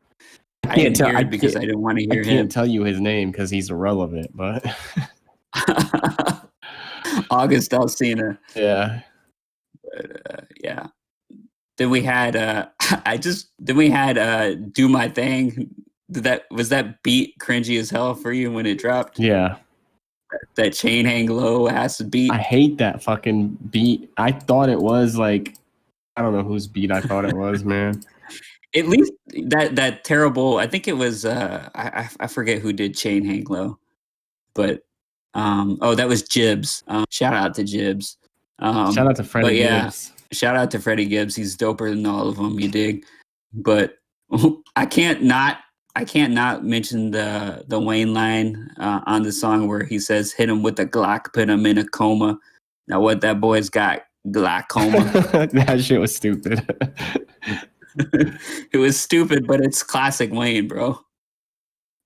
I 0.69 0.75
didn't 0.75 0.95
tell- 0.95 1.15
I 1.17 1.23
because 1.23 1.55
I 1.55 1.59
can't- 1.59 1.69
didn't 1.69 1.81
want 1.81 1.97
to 1.99 2.03
hear 2.05 2.21
I 2.21 2.23
can't 2.25 2.39
him. 2.39 2.47
tell 2.49 2.65
you 2.65 2.83
his 2.83 2.99
name 2.99 3.31
because 3.31 3.49
he's 3.49 3.69
irrelevant, 3.69 4.31
but 4.35 4.63
August 7.29 7.71
Alsina. 7.71 8.37
yeah. 8.55 9.01
Uh, 9.97 10.37
yeah. 10.61 10.87
Then 11.77 11.89
we 11.89 12.01
had 12.01 12.35
uh 12.35 12.67
I 13.05 13.17
just 13.17 13.49
then 13.59 13.75
we 13.77 13.89
had 13.89 14.17
uh 14.17 14.55
Do 14.55 14.87
My 14.89 15.07
Thing. 15.09 15.69
Did 16.11 16.23
that 16.23 16.45
was 16.51 16.69
that 16.69 17.01
beat 17.03 17.37
cringy 17.39 17.79
as 17.79 17.89
hell 17.89 18.13
for 18.15 18.31
you 18.31 18.51
when 18.51 18.65
it 18.65 18.77
dropped? 18.77 19.19
Yeah. 19.19 19.57
That 20.55 20.73
chain 20.73 21.05
hang 21.05 21.27
low 21.27 21.67
ass 21.69 22.01
beat. 22.01 22.31
I 22.31 22.37
hate 22.39 22.77
that 22.79 23.01
fucking 23.03 23.57
beat. 23.69 24.09
I 24.17 24.31
thought 24.31 24.69
it 24.69 24.79
was 24.79 25.17
like 25.17 25.55
I 26.17 26.21
don't 26.21 26.33
know 26.33 26.43
whose 26.43 26.67
beat 26.67 26.91
I 26.91 27.01
thought 27.01 27.25
it 27.25 27.35
was, 27.35 27.63
man. 27.63 28.01
At 28.75 28.87
least 28.87 29.11
that 29.47 29.75
that 29.75 30.03
terrible. 30.03 30.57
I 30.57 30.67
think 30.67 30.87
it 30.87 30.93
was. 30.93 31.25
uh 31.25 31.69
I 31.75 32.09
I, 32.19 32.27
forget 32.27 32.61
who 32.61 32.73
did 32.73 32.95
Chain 32.95 33.23
Hang 33.23 33.45
Low, 33.45 33.79
but 34.53 34.81
um 35.33 35.77
oh 35.81 35.95
that 35.95 36.07
was 36.07 36.23
Jibbs. 36.23 36.83
Um, 36.87 37.05
shout 37.09 37.33
out 37.33 37.53
to 37.55 37.63
Jibbs. 37.63 38.17
Um, 38.59 38.93
Shout 38.93 39.07
out 39.07 39.17
to 39.17 39.23
Freddie 39.23 39.57
yeah. 39.57 39.83
Gibbs. 39.83 40.13
shout 40.31 40.55
out 40.55 40.71
to 40.71 40.79
Freddie 40.79 41.07
Gibbs. 41.07 41.35
He's 41.35 41.57
doper 41.57 41.89
than 41.89 42.05
all 42.05 42.29
of 42.29 42.37
them. 42.37 42.57
You 42.59 42.69
dig? 42.69 43.05
But 43.53 43.97
I 44.75 44.85
can't 44.85 45.23
not 45.23 45.57
I 45.95 46.03
can't 46.03 46.33
not 46.33 46.65
mention 46.65 47.11
the 47.11 47.63
the 47.67 47.79
Wayne 47.79 48.13
line 48.13 48.69
uh, 48.79 49.01
on 49.05 49.23
the 49.23 49.31
song 49.31 49.67
where 49.67 49.83
he 49.83 49.99
says, 49.99 50.33
"Hit 50.33 50.49
him 50.49 50.61
with 50.61 50.79
a 50.79 50.85
Glock, 50.85 51.33
put 51.33 51.49
him 51.49 51.65
in 51.65 51.77
a 51.77 51.85
coma." 51.85 52.37
Now, 52.87 52.99
what 52.99 53.21
that 53.21 53.39
boy's 53.39 53.69
got 53.69 54.03
glaucoma. 54.31 54.99
that 55.53 55.81
shit 55.81 55.99
was 55.99 56.15
stupid. 56.15 56.61
it 58.71 58.77
was 58.77 58.99
stupid, 58.99 59.47
but 59.47 59.61
it's 59.61 59.83
classic 59.83 60.31
Wayne, 60.31 60.67
bro. 60.67 60.99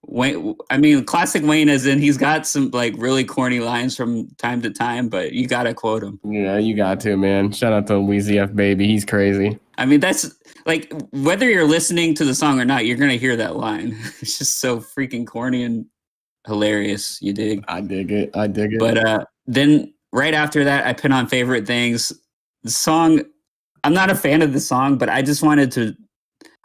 Wayne, 0.04 0.56
I 0.70 0.78
mean, 0.78 1.04
classic 1.06 1.44
Wayne, 1.44 1.70
as 1.70 1.86
in 1.86 2.00
he's 2.00 2.18
got 2.18 2.48
some 2.48 2.72
like 2.72 2.94
really 2.98 3.24
corny 3.24 3.60
lines 3.60 3.96
from 3.96 4.28
time 4.38 4.62
to 4.62 4.70
time, 4.70 5.10
but 5.10 5.34
you 5.34 5.48
gotta 5.48 5.74
quote 5.74 6.04
him. 6.04 6.20
yeah, 6.24 6.58
you 6.58 6.76
got 6.76 7.00
to, 7.02 7.18
man. 7.18 7.52
Shout 7.52 7.74
out 7.74 7.88
to 7.88 7.94
Weezy 7.94 8.42
F 8.42 8.56
baby. 8.56 8.88
He's 8.88 9.06
crazy. 9.06 9.60
I 9.78 9.86
mean, 9.86 10.00
that's 10.00 10.34
like 10.66 10.92
whether 11.12 11.50
you're 11.50 11.68
listening 11.68 12.16
to 12.16 12.26
the 12.26 12.34
song 12.34 12.60
or 12.60 12.66
not, 12.66 12.86
you're 12.86 12.98
gonna 12.98 13.16
hear 13.16 13.36
that 13.36 13.56
line. 13.56 13.98
It's 14.22 14.38
just 14.38 14.60
so 14.60 14.80
freaking 14.80 15.26
corny 15.26 15.64
and 15.64 15.86
hilarious. 16.48 17.20
You 17.22 17.34
dig? 17.34 17.64
I 17.68 17.82
dig 17.82 18.12
it. 18.12 18.36
I 18.36 18.48
dig 18.48 18.74
it. 18.74 18.80
But 18.80 18.98
uh, 18.98 19.26
then 19.48 19.94
right 20.12 20.34
after 20.34 20.64
that, 20.64 20.86
I 20.88 20.94
put 20.94 21.12
on 21.12 21.28
favorite 21.28 21.68
things. 21.68 22.12
The 22.64 22.72
song, 22.72 23.22
I'm 23.84 23.94
not 23.94 24.10
a 24.10 24.16
fan 24.16 24.42
of 24.42 24.54
the 24.54 24.60
song, 24.60 24.98
but 24.98 25.10
I 25.10 25.22
just 25.22 25.44
wanted 25.44 25.72
to, 25.74 25.96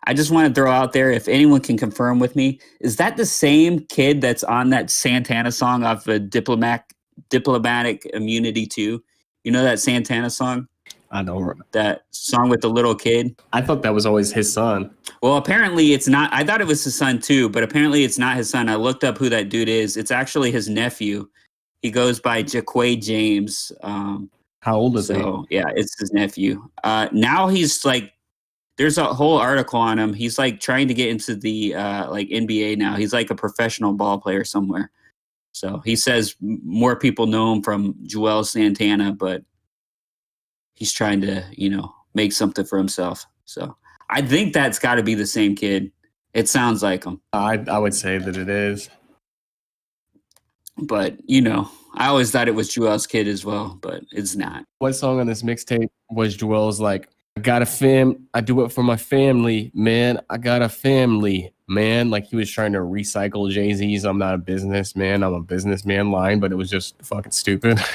I 0.06 0.14
just 0.14 0.30
want 0.30 0.48
to 0.48 0.54
throw 0.54 0.70
out 0.70 0.92
there 0.92 1.10
if 1.10 1.28
anyone 1.28 1.60
can 1.60 1.76
confirm 1.76 2.18
with 2.18 2.36
me, 2.36 2.60
is 2.80 2.96
that 2.96 3.16
the 3.16 3.26
same 3.26 3.80
kid 3.86 4.20
that's 4.20 4.44
on 4.44 4.70
that 4.70 4.90
Santana 4.90 5.52
song 5.52 5.84
off 5.84 6.06
of 6.08 6.30
Diplomatic 6.30 6.84
Diplomatic 7.30 8.04
Immunity 8.12 8.66
2? 8.66 9.02
You 9.44 9.52
know 9.52 9.62
that 9.62 9.78
Santana 9.78 10.30
song? 10.30 10.68
I 11.10 11.22
don't. 11.22 11.60
That 11.70 12.06
song 12.10 12.48
with 12.48 12.60
the 12.60 12.68
little 12.68 12.94
kid? 12.94 13.40
I 13.52 13.60
thought 13.60 13.82
that 13.82 13.94
was 13.94 14.04
always 14.04 14.32
his 14.32 14.52
son. 14.52 14.90
Well, 15.22 15.36
apparently 15.36 15.92
it's 15.92 16.08
not. 16.08 16.28
I 16.32 16.42
thought 16.42 16.60
it 16.60 16.66
was 16.66 16.82
his 16.82 16.96
son 16.96 17.20
too, 17.20 17.48
but 17.48 17.62
apparently 17.62 18.02
it's 18.02 18.18
not 18.18 18.36
his 18.36 18.50
son. 18.50 18.68
I 18.68 18.74
looked 18.74 19.04
up 19.04 19.16
who 19.16 19.28
that 19.28 19.48
dude 19.48 19.68
is. 19.68 19.96
It's 19.96 20.10
actually 20.10 20.50
his 20.50 20.68
nephew. 20.68 21.28
He 21.82 21.90
goes 21.90 22.18
by 22.18 22.42
Jaquay 22.42 23.00
James. 23.00 23.70
Um, 23.82 24.28
How 24.64 24.76
old 24.76 24.96
is 24.96 25.08
so 25.08 25.44
yeah, 25.50 25.66
it's 25.76 25.98
his 26.00 26.10
nephew. 26.14 26.66
Uh, 26.82 27.08
now 27.12 27.48
he's 27.48 27.84
like, 27.84 28.14
there's 28.78 28.96
a 28.96 29.04
whole 29.04 29.36
article 29.36 29.78
on 29.78 29.98
him. 29.98 30.14
He's 30.14 30.38
like 30.38 30.58
trying 30.58 30.88
to 30.88 30.94
get 30.94 31.10
into 31.10 31.36
the 31.36 31.74
uh, 31.74 32.10
like 32.10 32.30
NBA 32.30 32.78
now. 32.78 32.96
He's 32.96 33.12
like 33.12 33.28
a 33.28 33.34
professional 33.34 33.92
ball 33.92 34.18
player 34.18 34.42
somewhere. 34.42 34.90
So 35.52 35.82
he 35.84 35.94
says 35.96 36.34
more 36.40 36.96
people 36.96 37.26
know 37.26 37.52
him 37.52 37.62
from 37.62 37.92
Juelz 38.06 38.46
Santana, 38.46 39.12
but 39.12 39.42
he's 40.72 40.94
trying 40.94 41.20
to 41.20 41.44
you 41.52 41.68
know 41.68 41.94
make 42.14 42.32
something 42.32 42.64
for 42.64 42.78
himself. 42.78 43.26
So 43.44 43.76
I 44.08 44.22
think 44.22 44.54
that's 44.54 44.78
got 44.78 44.94
to 44.94 45.02
be 45.02 45.14
the 45.14 45.26
same 45.26 45.54
kid. 45.54 45.92
It 46.32 46.48
sounds 46.48 46.82
like 46.82 47.04
him. 47.04 47.20
I 47.34 47.62
I 47.68 47.76
would 47.76 47.92
say 47.94 48.16
that 48.16 48.34
it 48.38 48.48
is. 48.48 48.88
but 50.78 51.18
you 51.28 51.42
know, 51.42 51.68
I 51.96 52.08
always 52.08 52.30
thought 52.30 52.48
it 52.48 52.54
was 52.54 52.70
Juelz 52.70 53.08
kid 53.08 53.28
as 53.28 53.44
well, 53.44 53.78
but 53.80 54.02
it's 54.10 54.34
not. 54.34 54.64
What 54.78 54.94
song 54.94 55.20
on 55.20 55.26
this 55.26 55.42
mixtape 55.42 55.88
was 56.10 56.36
Juelz 56.36 56.80
like? 56.80 57.08
I 57.36 57.40
got 57.40 57.62
a 57.62 57.66
fam. 57.66 58.28
I 58.34 58.40
do 58.40 58.64
it 58.64 58.70
for 58.70 58.82
my 58.82 58.96
family, 58.96 59.70
man. 59.74 60.20
I 60.30 60.38
got 60.38 60.62
a 60.62 60.68
family, 60.68 61.52
man. 61.68 62.10
Like 62.10 62.26
he 62.26 62.36
was 62.36 62.50
trying 62.50 62.72
to 62.72 62.78
recycle 62.80 63.50
Jay 63.50 63.72
Z's 63.74 64.04
"I'm 64.04 64.18
not 64.18 64.34
a 64.34 64.38
businessman, 64.38 65.22
I'm 65.22 65.34
a 65.34 65.40
businessman" 65.40 66.10
line, 66.10 66.40
but 66.40 66.52
it 66.52 66.56
was 66.56 66.70
just 66.70 67.00
fucking 67.02 67.32
stupid. 67.32 67.80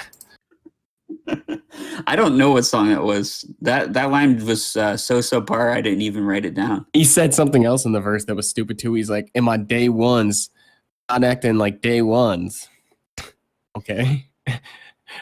I 2.08 2.16
don't 2.16 2.38
know 2.38 2.52
what 2.52 2.66
song 2.66 2.92
it 2.92 3.02
was. 3.02 3.46
That 3.62 3.94
that 3.94 4.12
line 4.12 4.46
was 4.46 4.76
uh, 4.76 4.98
so 4.98 5.20
subpar. 5.20 5.74
I 5.74 5.82
didn't 5.82 6.02
even 6.02 6.26
write 6.26 6.46
it 6.46 6.54
down. 6.54 6.86
he 6.94 7.04
said 7.04 7.34
something 7.34 7.66
else 7.66 7.86
in 7.86 7.92
the 7.92 8.02
verse 8.02 8.26
that 8.26 8.36
was 8.36 8.50
stupid 8.50 8.80
too. 8.80 8.94
He's 8.94 9.10
like, 9.10 9.30
"In 9.36 9.44
my 9.44 9.58
day 9.58 9.90
ones, 9.90 10.50
not 11.10 11.24
acting 11.24 11.58
like 11.58 11.82
day 11.82 12.02
ones." 12.02 12.68
Okay. 13.80 14.28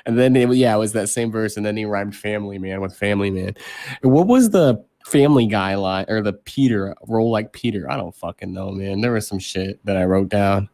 And 0.06 0.20
then 0.20 0.36
it, 0.36 0.54
yeah, 0.54 0.76
it 0.76 0.80
was 0.80 0.91
that 0.93 1.08
same 1.08 1.32
verse, 1.32 1.56
and 1.56 1.65
then 1.65 1.78
he 1.78 1.86
rhymed 1.86 2.13
"family 2.13 2.60
man" 2.60 2.82
with 2.82 2.93
"family 2.93 3.32
man." 3.32 3.56
What 4.02 4.28
was 4.28 4.50
the 4.50 4.84
Family 5.06 5.48
Guy 5.48 5.76
line 5.76 6.06
or 6.10 6.22
the 6.22 6.34
Peter 6.34 6.93
roll 7.08 7.32
like 7.32 7.54
Peter? 7.54 7.89
I 7.89 7.96
don't 7.96 8.13
fucking 8.13 8.52
know, 8.52 8.70
man. 8.72 9.00
There 9.00 9.13
was 9.13 9.26
some 9.26 9.39
shit 9.39 9.80
that 9.86 9.96
I 9.96 10.04
wrote 10.04 10.28
down 10.28 10.67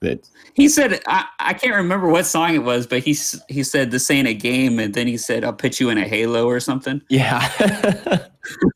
that 0.00 0.28
He 0.54 0.68
said, 0.68 1.00
I, 1.08 1.26
"I 1.40 1.54
can't 1.54 1.74
remember 1.74 2.08
what 2.08 2.24
song 2.24 2.54
it 2.54 2.62
was, 2.62 2.86
but 2.86 3.00
he 3.02 3.16
he 3.48 3.64
said 3.64 3.90
this 3.90 4.08
ain't 4.12 4.28
a 4.28 4.34
game," 4.34 4.78
and 4.78 4.94
then 4.94 5.08
he 5.08 5.16
said, 5.16 5.44
"I'll 5.44 5.52
put 5.52 5.80
you 5.80 5.90
in 5.90 5.98
a 5.98 6.06
halo 6.06 6.46
or 6.46 6.60
something." 6.60 7.02
yeah. 7.08 7.48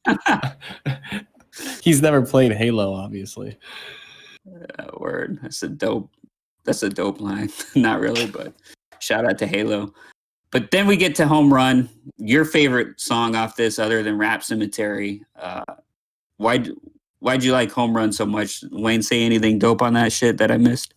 He's 1.81 2.03
never 2.03 2.23
played 2.23 2.53
Halo, 2.53 2.93
obviously. 2.93 3.57
Uh, 4.47 4.87
word. 4.97 5.39
That's 5.43 5.63
a 5.63 5.69
dope. 5.69 6.11
That's 6.65 6.83
a 6.83 6.89
dope 6.89 7.21
line. 7.21 7.51
Not 7.75 8.01
really, 8.01 8.27
but 8.27 8.53
shout 8.99 9.25
out 9.25 9.39
to 9.39 9.47
Halo. 9.47 9.93
But 10.51 10.71
then 10.71 10.87
we 10.87 10.97
get 10.97 11.15
to 11.17 11.27
Home 11.27 11.53
Run. 11.53 11.89
Your 12.17 12.45
favorite 12.45 13.01
song 13.01 13.35
off 13.35 13.57
this, 13.57 13.79
other 13.79 14.03
than 14.03 14.19
Rap 14.19 14.43
Cemetery. 14.43 15.23
Uh, 15.37 15.65
why 16.37 16.65
why'd 17.19 17.43
you 17.43 17.53
like 17.53 17.73
Home 17.73 17.97
Run 17.97 18.13
so 18.13 18.25
much? 18.25 18.63
Wayne, 18.71 19.03
say 19.03 19.25
anything 19.25 19.59
dope 19.59 19.83
on 19.83 19.95
that 19.95 20.13
shit 20.13 20.39
that 20.39 20.51
I 20.51 20.57
missed? 20.57 20.95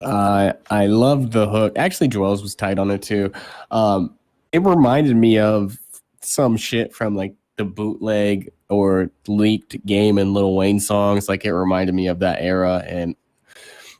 Uh, 0.00 0.52
I 0.70 0.86
loved 0.86 1.32
the 1.32 1.48
hook. 1.48 1.72
Actually, 1.76 2.08
Juelz 2.08 2.42
was 2.42 2.54
tight 2.54 2.78
on 2.78 2.90
it 2.90 3.02
too. 3.02 3.32
Um, 3.70 4.14
it 4.52 4.62
reminded 4.62 5.16
me 5.16 5.38
of 5.38 5.78
some 6.20 6.56
shit 6.56 6.94
from 6.94 7.16
like 7.16 7.34
the 7.56 7.64
bootleg 7.64 8.52
or 8.68 9.10
leaked 9.26 9.84
game 9.86 10.18
and 10.18 10.34
Lil 10.34 10.54
Wayne 10.54 10.80
songs. 10.80 11.28
Like 11.28 11.44
it 11.44 11.52
reminded 11.52 11.94
me 11.94 12.06
of 12.06 12.18
that 12.20 12.40
era 12.40 12.84
and 12.86 13.16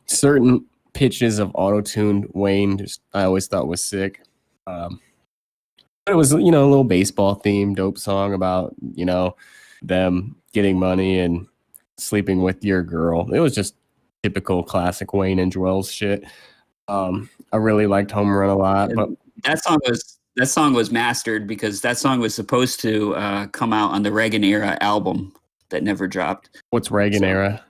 certain 0.05 0.65
pitches 0.93 1.39
of 1.39 1.51
auto-tuned 1.53 2.27
Wayne. 2.33 2.77
Just 2.77 3.01
I 3.13 3.23
always 3.23 3.47
thought 3.47 3.67
was 3.67 3.83
sick. 3.83 4.21
Um, 4.67 4.99
but 6.05 6.13
it 6.13 6.15
was 6.15 6.31
you 6.33 6.51
know 6.51 6.65
a 6.65 6.69
little 6.69 6.83
baseball 6.83 7.35
theme, 7.35 7.75
dope 7.75 7.97
song 7.97 8.33
about 8.33 8.73
you 8.93 9.05
know 9.05 9.35
them 9.81 10.35
getting 10.53 10.77
money 10.79 11.19
and 11.19 11.47
sleeping 11.97 12.41
with 12.41 12.63
your 12.63 12.81
girl. 12.83 13.31
It 13.33 13.39
was 13.39 13.53
just 13.55 13.75
typical 14.23 14.63
classic 14.63 15.13
Wayne 15.13 15.39
and 15.39 15.53
Juelz 15.53 15.91
shit. 15.91 16.23
Um, 16.87 17.29
I 17.53 17.57
really 17.57 17.87
liked 17.87 18.11
Home 18.11 18.29
Run 18.35 18.49
a 18.49 18.55
lot, 18.55 18.91
but 18.95 19.09
That 19.43 19.63
song 19.63 19.77
was 19.87 20.17
that 20.35 20.47
song 20.47 20.73
was 20.73 20.91
mastered 20.91 21.47
because 21.47 21.81
that 21.81 21.97
song 21.97 22.19
was 22.19 22.33
supposed 22.33 22.79
to 22.81 23.15
uh, 23.15 23.47
come 23.47 23.73
out 23.73 23.91
on 23.91 24.03
the 24.03 24.11
Reagan 24.11 24.43
era 24.43 24.77
album 24.81 25.33
that 25.69 25.83
never 25.83 26.07
dropped. 26.07 26.61
what's 26.71 26.89
Reagan 26.89 27.19
So- 27.19 27.25
era? 27.27 27.63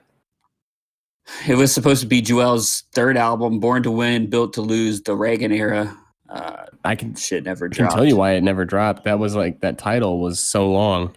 It 1.46 1.56
was 1.56 1.72
supposed 1.72 2.00
to 2.02 2.06
be 2.06 2.22
Juelz 2.22 2.84
third 2.92 3.16
album, 3.16 3.60
Born 3.60 3.82
to 3.82 3.90
Win, 3.90 4.28
Built 4.28 4.52
to 4.54 4.60
Lose, 4.60 5.02
the 5.02 5.14
Reagan 5.14 5.52
era. 5.52 5.96
Uh, 6.28 6.66
I 6.84 6.94
can, 6.94 7.14
shit 7.14 7.44
never 7.44 7.68
can 7.68 7.84
dropped. 7.84 7.96
tell 7.96 8.04
you 8.04 8.16
why 8.16 8.32
it 8.32 8.42
never 8.42 8.64
dropped. 8.64 9.04
That 9.04 9.18
was 9.18 9.34
like 9.34 9.60
that 9.60 9.78
title 9.78 10.20
was 10.20 10.38
so 10.40 10.70
long. 10.70 11.14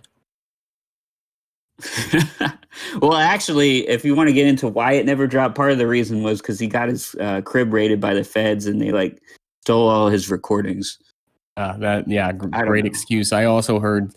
well, 3.02 3.16
actually, 3.16 3.88
if 3.88 4.06
you 4.06 4.16
want 4.16 4.30
to 4.30 4.34
get 4.34 4.48
into 4.48 4.68
why 4.68 4.94
it 4.94 5.06
never 5.06 5.28
dropped, 5.28 5.56
part 5.56 5.72
of 5.72 5.78
the 5.78 5.88
reason 5.88 6.24
was 6.24 6.42
because 6.42 6.60
he 6.60 6.68
got 6.68 6.90
his 6.90 7.16
uh, 7.20 7.42
crib 7.42 7.74
raided 7.74 8.00
by 8.00 8.14
the 8.14 8.24
feds 8.24 8.66
and 8.66 8.82
they 8.82 8.92
like 8.92 9.22
stole 9.62 9.88
all 9.88 10.10
his 10.10 10.30
recordings. 10.30 10.98
Uh, 11.58 11.78
that 11.78 12.08
yeah, 12.08 12.32
gr- 12.32 12.48
great 12.48 12.86
excuse. 12.86 13.32
I 13.32 13.46
also 13.46 13.80
heard 13.80 14.14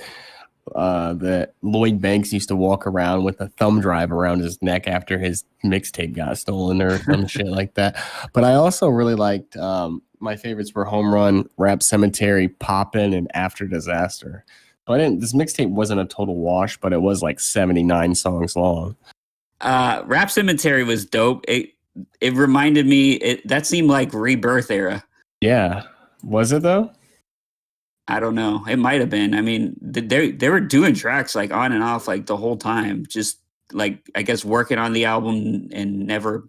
uh, 0.75 1.15
that 1.15 1.55
Lloyd 1.63 2.01
Banks 2.01 2.33
used 2.33 2.49
to 2.49 2.57
walk 2.57 2.87
around 2.87 3.25
with 3.25 3.41
a 3.41 3.49
thumb 3.51 3.81
drive 3.81 4.11
around 4.11 4.41
his 4.41 4.61
neck 4.63 4.89
after 4.89 5.19
his 5.19 5.45
mixtape 5.65 6.15
got 6.15 6.39
stolen 6.39 6.83
or 6.83 6.99
some 6.99 7.27
shit 7.29 7.47
like 7.47 7.75
that. 7.75 7.97
But 8.33 8.45
I 8.45 8.55
also 8.55 8.89
really 8.89 9.15
liked 9.15 9.57
um, 9.57 10.03
my 10.21 10.37
favorites 10.37 10.75
were 10.75 10.85
Home 10.85 11.13
Run, 11.13 11.49
Rap 11.57 11.83
Cemetery, 11.83 12.49
Poppin', 12.49 13.13
and 13.13 13.31
After 13.35 13.67
Disaster. 13.67 14.45
So 14.87 14.95
I 14.95 14.99
didn't. 14.99 15.21
This 15.21 15.33
mixtape 15.33 15.71
wasn't 15.71 16.01
a 16.01 16.07
total 16.07 16.37
wash, 16.37 16.79
but 16.79 16.93
it 16.93 17.03
was 17.03 17.23
like 17.23 17.41
seventy 17.41 17.83
nine 17.83 18.15
songs 18.15 18.55
long. 18.57 18.97
Uh, 19.61 20.03
Rap 20.07 20.31
Cemetery 20.31 20.85
was 20.85 21.05
dope. 21.05 21.45
It 21.49 21.71
it 22.21 22.35
reminded 22.35 22.87
me. 22.87 23.13
It 23.15 23.47
that 23.49 23.67
seemed 23.67 23.89
like 23.89 24.13
Rebirth 24.13 24.71
era. 24.71 25.05
Yeah, 25.41 25.83
was 26.23 26.53
it 26.53 26.63
though? 26.63 26.91
I 28.09 28.21
don't 28.21 28.35
know. 28.35 28.65
It 28.69 28.77
might 28.79 29.01
have 29.01 29.11
been. 29.11 29.35
I 29.35 29.41
mean, 29.41 29.77
they 29.81 30.31
they 30.31 30.49
were 30.49 30.61
doing 30.61 30.95
tracks 30.95 31.35
like 31.35 31.53
on 31.53 31.73
and 31.73 31.83
off 31.83 32.07
like 32.07 32.27
the 32.27 32.37
whole 32.37 32.57
time. 32.57 33.05
Just 33.07 33.41
like 33.73 34.09
I 34.15 34.23
guess 34.23 34.45
working 34.45 34.79
on 34.79 34.93
the 34.93 35.05
album 35.07 35.69
and 35.73 36.07
never 36.07 36.49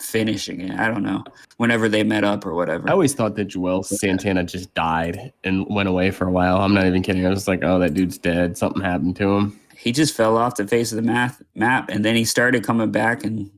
finishing 0.00 0.60
it. 0.60 0.78
I 0.78 0.88
don't 0.88 1.02
know. 1.04 1.22
Whenever 1.58 1.88
they 1.88 2.02
met 2.02 2.24
up 2.24 2.44
or 2.44 2.54
whatever. 2.54 2.88
I 2.88 2.92
always 2.92 3.14
thought 3.14 3.36
that 3.36 3.48
Juelz 3.48 3.86
Santana 3.86 4.42
just 4.44 4.74
died 4.74 5.32
and 5.44 5.64
went 5.70 5.88
away 5.88 6.10
for 6.10 6.26
a 6.26 6.30
while. 6.32 6.56
I'm 6.58 6.74
not 6.74 6.86
even 6.86 7.02
kidding. 7.02 7.24
I 7.24 7.30
was 7.30 7.46
like, 7.46 7.62
oh, 7.62 7.78
that 7.78 7.94
dude's 7.94 8.18
dead. 8.18 8.58
Something 8.58 8.82
happened 8.82 9.14
to 9.16 9.28
him. 9.30 9.60
he 9.76 9.92
just 9.92 10.14
fell 10.16 10.36
off 10.36 10.56
the 10.56 10.66
face 10.66 10.90
of 10.92 10.96
the 10.96 11.02
math 11.02 11.40
map 11.54 11.88
and 11.88 12.04
then 12.04 12.16
he 12.16 12.24
started 12.24 12.64
coming 12.64 12.90
back 12.90 13.24
and 13.24 13.50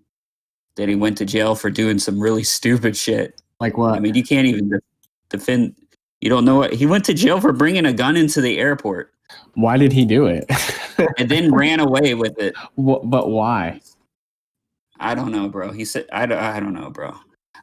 then 0.76 0.88
he 0.88 0.94
went 0.94 1.16
to 1.18 1.24
jail 1.24 1.54
for 1.54 1.70
doing 1.70 1.98
some 1.98 2.20
really 2.20 2.42
stupid 2.44 2.96
shit 2.96 3.40
Like 3.60 3.76
what? 3.78 3.94
i 3.94 4.00
mean 4.00 4.14
you 4.14 4.22
can't 4.24 4.46
even 4.46 4.80
defend 5.28 5.74
you 6.24 6.30
don't 6.30 6.46
know 6.46 6.56
what 6.56 6.72
he 6.72 6.86
went 6.86 7.04
to 7.04 7.12
jail 7.12 7.38
for 7.38 7.52
bringing 7.52 7.84
a 7.84 7.92
gun 7.92 8.16
into 8.16 8.40
the 8.40 8.58
airport 8.58 9.12
Why 9.56 9.76
did 9.76 9.92
he 9.92 10.06
do 10.06 10.24
it? 10.24 10.50
and 11.18 11.28
then 11.28 11.54
ran 11.54 11.80
away 11.80 12.14
with 12.14 12.38
it. 12.38 12.56
Wh- 12.76 13.04
but 13.04 13.28
why? 13.28 13.80
I 14.98 15.14
don't 15.14 15.30
know, 15.30 15.48
bro. 15.50 15.70
He 15.70 15.84
said, 15.84 16.06
I 16.12 16.24
don't, 16.24 16.38
I 16.38 16.60
don't 16.60 16.72
know, 16.72 16.88
bro. 16.88 17.14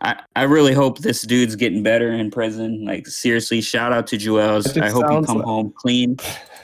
I, 0.02 0.22
I 0.36 0.44
really 0.44 0.74
hope 0.74 1.00
this 1.00 1.24
dude's 1.24 1.56
getting 1.56 1.82
better 1.82 2.12
in 2.12 2.30
prison. 2.30 2.86
Like, 2.86 3.08
seriously, 3.08 3.62
shout 3.62 3.92
out 3.94 4.06
to 4.08 4.18
Juelz. 4.18 4.80
I 4.80 4.90
hope 4.90 5.10
he 5.10 5.26
come 5.26 5.38
like- 5.38 5.46
home 5.46 5.74
clean. 5.76 6.18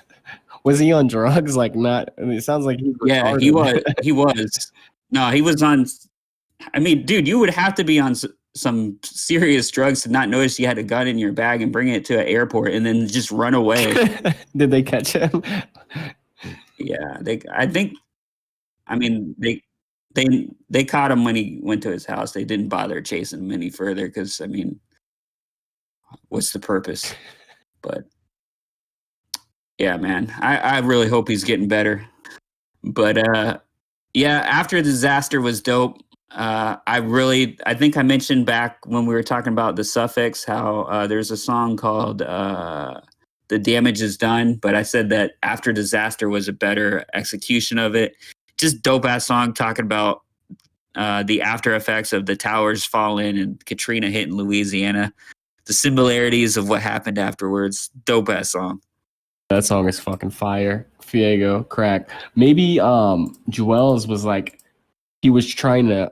Was 0.64 0.78
he 0.78 0.92
on 0.94 1.08
drugs? 1.08 1.58
Like 1.58 1.76
not? 1.76 2.10
I 2.20 2.22
mean, 2.22 2.38
it 2.38 2.44
sounds 2.44 2.66
like 2.66 2.80
he. 2.80 2.90
was 2.90 3.10
Yeah, 3.10 3.38
he 3.40 3.52
was. 3.52 3.82
He 4.04 4.12
was. 4.12 4.72
No, 5.12 5.30
he 5.30 5.42
was 5.42 5.64
on. 5.64 5.86
I 6.74 6.80
mean, 6.80 7.06
dude, 7.06 7.28
you 7.28 7.40
would 7.40 7.50
have 7.52 7.74
to 7.76 7.86
be 7.86 8.00
on 8.00 8.16
some 8.56 8.98
serious 9.04 9.70
drugs 9.70 10.02
to 10.04 10.10
not 10.10 10.30
notice 10.30 10.60
you 10.60 10.68
had 10.68 10.78
a 10.78 10.84
gun 10.84 11.08
in 11.08 11.18
your 11.18 11.32
bag 11.32 11.62
and 11.62 11.72
bring 11.72 11.90
it 11.90 12.06
to 12.06 12.20
an 12.20 12.28
airport 12.28 12.74
and 12.74 12.86
then 12.86 13.08
just 13.08 13.32
run 13.32 13.54
away. 13.54 13.94
Did 14.56 14.72
they 14.72 14.82
catch 14.82 15.14
him? 15.14 15.44
yeah, 16.80 17.18
they. 17.22 17.42
I 17.54 17.68
think. 17.68 17.94
I 18.88 18.96
mean, 18.96 19.36
they. 19.38 19.62
They 20.14 20.50
they 20.70 20.84
caught 20.84 21.12
him 21.12 21.24
when 21.24 21.36
he 21.36 21.60
went 21.62 21.84
to 21.84 21.92
his 21.92 22.06
house. 22.06 22.32
They 22.32 22.44
didn't 22.44 22.70
bother 22.70 23.02
chasing 23.02 23.40
him 23.40 23.52
any 23.52 23.70
further 23.70 24.08
because 24.08 24.42
I 24.42 24.48
mean, 24.48 24.80
what's 26.30 26.52
the 26.52 26.60
purpose? 26.60 27.14
But 27.84 28.06
yeah, 29.78 29.98
man, 29.98 30.34
I 30.40 30.58
I 30.58 30.80
really 30.80 31.08
hope 31.08 31.28
he's 31.28 31.44
getting 31.44 31.68
better. 31.68 32.04
But 32.84 33.18
uh, 33.18 33.60
yeah, 34.14 34.40
after 34.40 34.78
the 34.78 34.90
disaster 34.90 35.42
was 35.42 35.62
dope. 35.62 36.02
Uh, 36.32 36.76
I 36.86 36.98
really, 36.98 37.58
I 37.66 37.74
think 37.74 37.96
I 37.96 38.04
mentioned 38.04 38.46
back 38.46 38.86
when 38.86 39.06
we 39.06 39.14
were 39.14 39.24
talking 39.24 39.54
about 39.54 39.76
the 39.76 39.84
suffix 39.84 40.44
how 40.44 40.82
uh, 40.82 41.08
there's 41.08 41.32
a 41.32 41.38
song 41.38 41.78
called 41.78 42.22
uh, 42.22 43.00
"The 43.48 43.58
Damage 43.58 44.02
Is 44.02 44.18
Done," 44.18 44.56
but 44.56 44.76
I 44.76 44.84
said 44.84 45.10
that 45.10 45.34
after 45.42 45.72
disaster 45.72 46.28
was 46.28 46.48
a 46.48 46.54
better 46.54 47.06
execution 47.14 47.78
of 47.78 47.96
it. 47.96 48.16
Just 48.58 48.82
dope 48.82 49.06
ass 49.06 49.26
song 49.26 49.54
talking 49.54 49.86
about 49.86 50.24
uh, 50.96 51.24
the 51.24 51.42
after 51.42 51.76
effects 51.76 52.12
of 52.12 52.26
the 52.26 52.36
towers 52.36 52.84
falling 52.84 53.38
and 53.38 53.66
Katrina 53.66 54.10
hitting 54.10 54.36
Louisiana, 54.36 55.14
the 55.66 55.74
similarities 55.74 56.58
of 56.58 56.68
what 56.68 56.82
happened 56.82 57.18
afterwards. 57.18 57.90
Dope 58.04 58.30
ass 58.30 58.52
song. 58.52 58.82
That 59.50 59.64
song 59.64 59.88
is 59.88 59.98
fucking 59.98 60.32
fire. 60.32 60.88
Fiego, 61.02 61.70
crack. 61.70 62.10
Maybe 62.36 62.82
um 62.82 63.38
Juelz 63.50 64.10
was 64.10 64.26
like 64.26 64.60
he 65.22 65.30
was 65.30 65.48
trying 65.48 65.88
to 65.88 66.12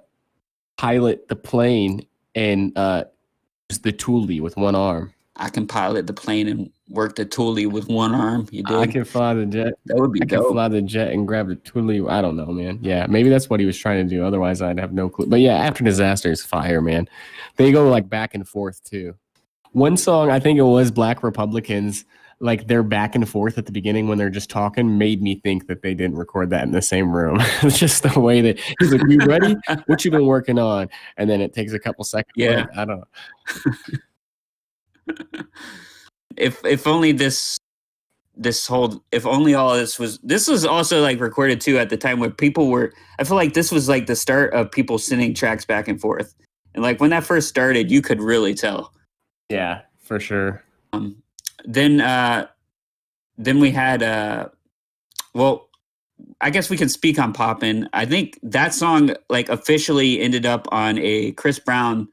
pilot 0.77 1.27
the 1.27 1.35
plane 1.35 2.05
and 2.35 2.77
uh 2.77 3.05
use 3.69 3.79
the 3.79 3.93
toolie 3.93 4.41
with 4.41 4.57
one 4.57 4.75
arm. 4.75 5.13
I 5.37 5.49
can 5.49 5.67
pilot 5.67 6.07
the 6.07 6.13
plane 6.13 6.47
and 6.47 6.71
work 6.89 7.15
the 7.15 7.25
toolie 7.25 7.69
with 7.69 7.89
one 7.89 8.15
arm. 8.15 8.47
You 8.51 8.63
did. 8.63 8.75
I 8.75 8.87
can 8.87 9.03
fly 9.03 9.33
the 9.33 9.45
jet. 9.45 9.73
that 9.85 9.97
would 9.97 10.13
be 10.13 10.21
I 10.21 10.25
can 10.25 10.43
fly 10.49 10.69
the 10.69 10.81
jet 10.81 11.11
and 11.11 11.27
grab 11.27 11.49
the 11.49 11.57
toolie. 11.57 12.09
I 12.09 12.21
don't 12.21 12.37
know, 12.37 12.45
man. 12.45 12.79
Yeah, 12.81 13.05
maybe 13.07 13.29
that's 13.29 13.49
what 13.49 13.59
he 13.59 13.65
was 13.65 13.77
trying 13.77 14.07
to 14.07 14.15
do. 14.15 14.23
Otherwise, 14.23 14.61
I'd 14.61 14.79
have 14.79 14.93
no 14.93 15.09
clue. 15.09 15.25
But 15.25 15.41
yeah, 15.41 15.57
after 15.57 15.83
disaster 15.83 16.31
is 16.31 16.43
fire, 16.45 16.81
man. 16.81 17.09
They 17.57 17.71
go 17.71 17.89
like 17.89 18.07
back 18.07 18.33
and 18.33 18.47
forth 18.47 18.83
too. 18.83 19.15
One 19.73 19.97
song, 19.97 20.31
I 20.31 20.39
think 20.39 20.57
it 20.57 20.63
was 20.63 20.89
Black 20.89 21.21
Republicans, 21.21 22.05
like 22.39 22.67
they're 22.67 22.83
back 22.83 23.15
and 23.15 23.27
forth 23.27 23.57
at 23.57 23.65
the 23.65 23.71
beginning 23.71 24.07
when 24.07 24.17
they're 24.17 24.29
just 24.29 24.49
talking, 24.49 24.97
made 24.97 25.21
me 25.21 25.35
think 25.35 25.67
that 25.67 25.81
they 25.81 25.93
didn't 25.93 26.17
record 26.17 26.49
that 26.49 26.63
in 26.63 26.71
the 26.71 26.81
same 26.81 27.11
room. 27.11 27.37
it's 27.61 27.79
just 27.79 28.03
the 28.03 28.19
way 28.19 28.41
that 28.41 28.59
he's 28.79 28.91
like, 28.91 29.01
"You 29.07 29.19
ready? 29.19 29.55
What 29.85 30.03
you 30.03 30.11
been 30.11 30.25
working 30.25 30.59
on?" 30.59 30.89
And 31.17 31.29
then 31.29 31.41
it 31.41 31.53
takes 31.53 31.73
a 31.73 31.79
couple 31.79 32.03
seconds. 32.03 32.33
Yeah. 32.35 32.65
I 32.75 32.85
don't. 32.85 33.03
if 36.37 36.63
if 36.65 36.87
only 36.87 37.11
this 37.11 37.57
this 38.37 38.67
whole 38.67 39.03
if 39.11 39.25
only 39.25 39.53
all 39.53 39.75
this 39.75 39.97
was 39.97 40.19
this 40.19 40.47
was 40.47 40.65
also 40.65 41.01
like 41.01 41.19
recorded 41.19 41.61
too 41.61 41.77
at 41.77 41.89
the 41.89 41.97
time 41.97 42.19
where 42.19 42.29
people 42.29 42.69
were 42.69 42.91
I 43.17 43.23
feel 43.23 43.37
like 43.37 43.53
this 43.53 43.71
was 43.71 43.87
like 43.87 44.07
the 44.07 44.15
start 44.15 44.53
of 44.53 44.71
people 44.71 44.97
sending 44.97 45.33
tracks 45.33 45.65
back 45.65 45.87
and 45.87 45.99
forth. 45.99 46.35
And 46.73 46.83
like 46.83 46.99
when 46.99 47.11
that 47.11 47.23
first 47.23 47.47
started, 47.47 47.89
you 47.89 48.01
could 48.01 48.21
really 48.21 48.53
tell. 48.53 48.93
Yeah, 49.49 49.81
for 49.99 50.19
sure. 50.19 50.61
Um, 50.91 51.15
then 51.65 52.01
uh 52.01 52.47
then 53.37 53.59
we 53.59 53.71
had 53.71 54.03
uh 54.03 54.49
well 55.33 55.69
I 56.39 56.49
guess 56.49 56.69
we 56.69 56.77
can 56.77 56.89
speak 56.89 57.19
on 57.19 57.33
Poppin'. 57.33 57.89
I 57.93 58.05
think 58.05 58.39
that 58.43 58.73
song 58.73 59.15
like 59.29 59.49
officially 59.49 60.21
ended 60.21 60.45
up 60.45 60.67
on 60.71 60.97
a 60.99 61.31
Chris 61.33 61.59
Brown 61.59 62.07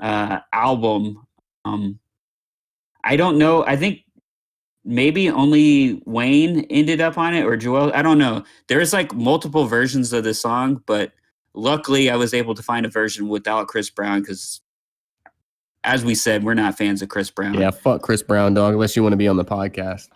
uh 0.00 0.40
album. 0.52 1.26
Um 1.64 1.98
I 3.04 3.16
don't 3.16 3.38
know. 3.38 3.64
I 3.64 3.76
think 3.76 4.00
maybe 4.84 5.28
only 5.28 6.00
Wayne 6.06 6.60
ended 6.70 7.00
up 7.00 7.18
on 7.18 7.34
it 7.34 7.44
or 7.44 7.56
Joel. 7.56 7.92
I 7.94 8.02
don't 8.02 8.18
know. 8.18 8.44
There's 8.68 8.92
like 8.92 9.14
multiple 9.14 9.66
versions 9.66 10.12
of 10.12 10.24
this 10.24 10.40
song, 10.40 10.82
but 10.86 11.12
luckily 11.54 12.08
I 12.10 12.16
was 12.16 12.32
able 12.32 12.54
to 12.54 12.62
find 12.62 12.86
a 12.86 12.90
version 12.90 13.28
without 13.28 13.66
Chris 13.68 13.90
Brown 13.90 14.20
because 14.20 14.60
as 15.86 16.04
we 16.04 16.14
said, 16.14 16.44
we're 16.44 16.54
not 16.54 16.76
fans 16.76 17.00
of 17.00 17.08
Chris 17.08 17.30
Brown. 17.30 17.54
Yeah, 17.54 17.70
fuck 17.70 18.02
Chris 18.02 18.22
Brown, 18.22 18.52
dog. 18.54 18.74
Unless 18.74 18.96
you 18.96 19.02
want 19.02 19.12
to 19.14 19.16
be 19.16 19.28
on 19.28 19.36
the 19.36 19.44
podcast. 19.44 20.08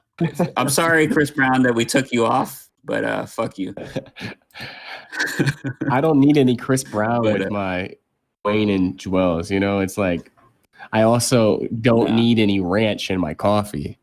I'm 0.57 0.69
sorry, 0.69 1.09
Chris 1.09 1.31
Brown, 1.31 1.63
that 1.63 1.75
we 1.75 1.87
took 1.87 2.13
you 2.13 2.27
off, 2.27 2.69
but 2.85 3.05
uh, 3.05 3.25
fuck 3.25 3.57
you. 3.57 3.75
I 5.91 6.01
don't 6.01 6.21
need 6.21 6.37
any 6.37 6.57
Chris 6.57 6.85
Brown 6.85 7.23
But, 7.23 7.39
with 7.39 7.47
uh, 7.49 7.51
my 7.51 7.95
Wayne 8.45 8.71
and 8.71 8.99
Juelz. 8.99 9.51
You 9.51 9.61
know, 9.61 9.81
it's 9.81 9.97
like 9.97 10.31
I 10.93 11.03
also 11.03 11.61
don't 11.81 12.09
Yeah. 12.09 12.17
need 12.17 12.39
any 12.39 12.61
ranch 12.61 13.11
in 13.11 13.21
my 13.21 13.35
coffee. 13.35 13.99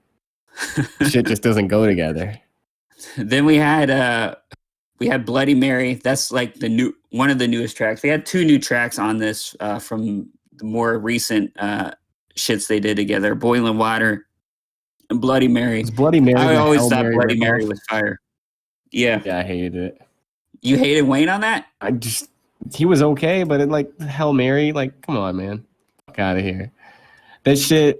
Shit 1.10 1.28
just 1.28 1.44
doesn't 1.44 1.68
go 1.68 1.86
together. 1.86 2.36
then 3.18 3.46
we 3.46 3.58
had 3.58 3.90
uh, 3.92 4.36
we 5.00 5.08
had 5.08 5.26
Bloody 5.26 5.54
Mary. 5.54 5.96
That's 5.96 6.32
like 6.32 6.56
the 6.56 6.70
new 6.70 6.94
one 7.12 7.30
of 7.30 7.38
the 7.38 7.48
newest 7.48 7.78
tracks. 7.78 8.02
We 8.02 8.10
had 8.10 8.26
two 8.26 8.44
new 8.44 8.58
tracks 8.58 8.98
on 8.98 9.18
this 9.18 9.56
uh, 9.60 9.78
from 9.80 10.30
the 10.58 10.66
more 10.66 10.98
recent 11.00 11.52
uh, 11.60 11.92
shits 12.36 12.68
they 12.68 12.80
did 12.80 12.96
together. 12.98 13.36
Boiling 13.36 13.78
Water 13.78 14.28
and 15.10 15.20
Bloody 15.22 15.48
Mary. 15.48 15.82
It's 15.82 15.90
Bloody 15.90 16.20
Mary. 16.20 16.38
I 16.40 16.56
always 16.56 16.82
Hail 16.82 16.90
thought 16.90 17.04
Mary 17.04 17.16
Bloody. 17.16 17.40
Mary 17.40 17.66
was 17.66 17.82
fire. 17.90 18.20
Yeah, 18.92 19.22
Yeah, 19.26 19.40
I 19.40 19.44
hated 19.44 19.76
it. 19.76 20.02
you 20.62 20.78
hated 20.78 21.04
Wayne 21.04 21.30
on 21.30 21.42
that. 21.42 21.68
I 21.82 21.92
just 21.92 22.30
he 22.74 22.86
was 22.86 23.02
okay, 23.02 23.44
but 23.44 23.62
it 23.62 23.70
like 23.70 23.98
Hell 24.02 24.34
Mary, 24.34 24.72
like 24.72 25.02
come 25.02 25.18
on, 25.18 25.36
man, 25.38 25.66
fuck 26.06 26.20
out 26.20 26.38
of 26.38 26.44
here. 26.44 26.72
That 27.44 27.58
shit, 27.58 28.00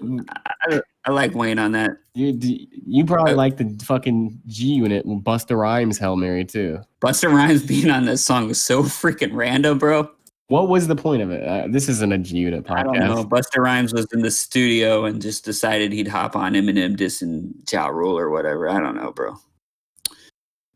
I 0.68 0.82
I, 1.06 1.12
like 1.12 1.34
Wayne 1.36 1.58
on 1.60 1.72
that. 1.74 1.92
you 2.16 2.38
you 2.42 3.06
probably 3.06 3.34
Uh, 3.34 3.38
like 3.38 3.56
the 3.58 3.78
fucking 3.86 4.42
G 4.48 4.74
Unit 4.74 5.06
Busta 5.06 5.58
Rhymes 5.58 5.98
Hail 5.98 6.16
Mary 6.18 6.44
too. 6.44 6.80
Busta 7.02 7.32
Rhymes 7.32 7.64
being 7.66 7.90
on 7.90 8.06
this 8.06 8.24
song 8.26 8.48
was 8.48 8.60
so 8.60 8.84
freaking 8.84 9.34
random, 9.34 9.78
bro. 9.78 10.10
What 10.50 10.70
was 10.70 10.88
the 10.88 10.96
point 10.96 11.22
of 11.22 11.30
it? 11.30 11.46
Uh, 11.46 11.68
this 11.70 11.90
isn't 11.90 12.14
a 12.14 12.18
Unit 12.18 12.64
podcast. 12.64 12.80
I 12.80 12.84
don't 12.84 13.16
know. 13.16 13.26
Busta 13.26 13.58
Rhymes 13.58 13.94
was 13.94 14.08
in 14.14 14.22
the 14.22 14.32
studio 14.32 15.04
and 15.04 15.22
just 15.22 15.44
decided 15.44 15.92
he'd 15.92 16.08
hop 16.08 16.38
on 16.38 16.54
Eminem 16.54 16.96
dissing 16.96 17.52
Ja 17.70 17.88
Rule 17.88 18.18
or 18.18 18.30
whatever. 18.30 18.70
I 18.70 18.80
don't 18.80 18.96
know, 18.96 19.12
bro. 19.12 19.36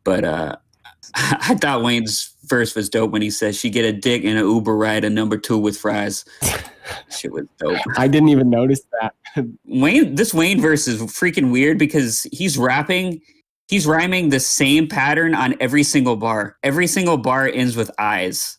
But 0.03 0.25
uh 0.25 0.55
I 1.15 1.55
thought 1.55 1.83
Wayne's 1.83 2.35
verse 2.45 2.75
was 2.75 2.89
dope 2.89 3.11
when 3.11 3.21
he 3.21 3.29
said 3.29 3.55
she 3.55 3.69
get 3.69 3.85
a 3.85 3.93
dick 3.93 4.23
and 4.23 4.37
an 4.37 4.45
Uber 4.45 4.75
ride, 4.75 5.03
a 5.03 5.09
number 5.09 5.37
two 5.37 5.57
with 5.57 5.77
fries. 5.77 6.25
Shit 7.09 7.31
was 7.31 7.45
dope. 7.57 7.77
I 7.97 8.07
didn't 8.07 8.29
even 8.29 8.49
notice 8.49 8.81
that. 8.99 9.13
Wayne, 9.65 10.15
this 10.15 10.33
Wayne 10.33 10.61
verse 10.61 10.87
is 10.87 11.01
freaking 11.01 11.51
weird 11.51 11.77
because 11.77 12.27
he's 12.31 12.57
rapping, 12.57 13.21
he's 13.67 13.87
rhyming 13.87 14.29
the 14.29 14.39
same 14.39 14.87
pattern 14.87 15.33
on 15.33 15.55
every 15.59 15.83
single 15.83 16.15
bar. 16.15 16.57
Every 16.63 16.87
single 16.87 17.17
bar 17.17 17.47
ends 17.47 17.75
with 17.75 17.91
eyes, 17.97 18.57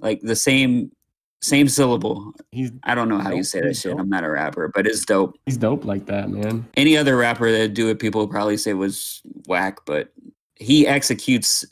like 0.00 0.20
the 0.20 0.36
same 0.36 0.90
same 1.42 1.68
syllable. 1.68 2.32
He's 2.52 2.72
I 2.84 2.94
don't 2.94 3.08
know 3.08 3.18
how 3.18 3.30
you 3.32 3.42
say 3.42 3.60
that 3.60 3.68
he's 3.68 3.80
shit. 3.80 3.92
dope. 3.92 4.00
I'm 4.00 4.08
not 4.08 4.24
a 4.24 4.30
rapper, 4.30 4.70
but 4.74 4.86
it's 4.86 5.04
dope. 5.04 5.36
he's 5.46 5.56
dope 5.58 5.84
like 5.84 6.06
that, 6.06 6.30
man. 6.30 6.66
Any 6.76 6.96
other 6.96 7.16
rapper 7.16 7.50
that 7.52 7.74
do 7.74 7.88
it, 7.90 7.98
people 7.98 8.20
would 8.22 8.30
probably 8.30 8.56
say 8.56 8.72
was 8.74 9.20
whack, 9.46 9.78
but 9.84 10.10
he 10.56 10.86
executes 10.86 11.64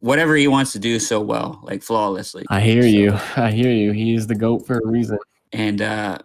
whatever 0.00 0.34
he 0.36 0.48
wants 0.48 0.72
to 0.72 0.78
do 0.78 0.98
so 0.98 1.20
well, 1.20 1.60
like 1.64 1.82
flawlessly. 1.82 2.44
I 2.48 2.60
hear 2.60 2.82
So- 2.82 2.88
you. 2.88 3.12
I 3.36 3.50
hear 3.50 3.70
you. 3.72 3.92
He 3.92 4.14
is 4.14 4.26
the 4.28 4.34
goat 4.36 4.66
for 4.66 4.78
a 4.78 4.86
reason. 4.86 5.18
And 5.52 5.82
uh, 5.82 6.18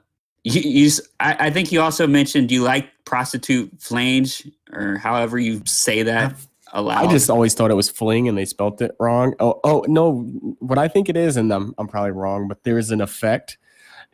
you, 0.46 0.62
you 0.62 0.92
I, 1.20 1.48
I 1.48 1.50
think 1.50 1.72
you 1.72 1.82
also 1.82 2.06
mentioned 2.08 2.50
do 2.50 2.56
you 2.56 2.64
like 2.64 2.88
prostitute 3.06 3.70
flange 3.82 4.48
or 4.72 4.98
however 4.98 5.38
you 5.40 5.62
say 5.66 6.04
that 6.04 6.36
aloud. 6.74 7.06
I 7.06 7.12
just 7.12 7.30
always 7.30 7.54
thought 7.54 7.72
it 7.72 7.76
was 7.76 7.90
fling 7.90 8.28
and 8.28 8.38
they 8.38 8.46
spelt 8.46 8.82
it 8.82 8.96
wrong. 9.00 9.34
Oh, 9.40 9.60
oh 9.64 9.86
no, 9.88 10.22
what 10.60 10.78
I 10.78 10.88
think 10.88 11.10
it 11.10 11.16
is, 11.16 11.38
and 11.38 11.52
I'm 11.52 11.74
I'm 11.78 11.88
probably 11.88 12.12
wrong, 12.12 12.48
but 12.48 12.64
there 12.64 12.78
is 12.78 12.92
an 12.92 13.02
effect 13.02 13.58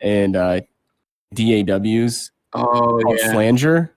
and 0.02 0.36
uh 0.36 0.62
DAWs 1.34 2.32
oh 2.54 3.00
called 3.04 3.18
yeah. 3.20 3.32
flanger. 3.32 3.96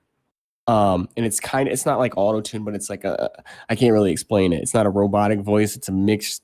Um, 0.69 1.09
and 1.17 1.27
it's 1.27 1.41
kind 1.41 1.69
of 1.69 1.73
it's 1.73 1.85
not 1.85 1.99
like 1.99 2.17
auto 2.17 2.41
tune, 2.41 2.65
but 2.65 2.75
it's 2.75 2.89
like 2.89 3.05
a 3.05 3.31
I 3.69 3.75
can't 3.75 3.93
really 3.93 4.13
explain 4.13 4.53
it. 4.53 4.63
It's 4.63 4.75
not 4.75 4.87
a 4.87 4.91
robotic 4.91 5.41
voice, 5.41 5.77
it's 5.77 5.89
a 5.89 5.93
mixed 5.93 6.43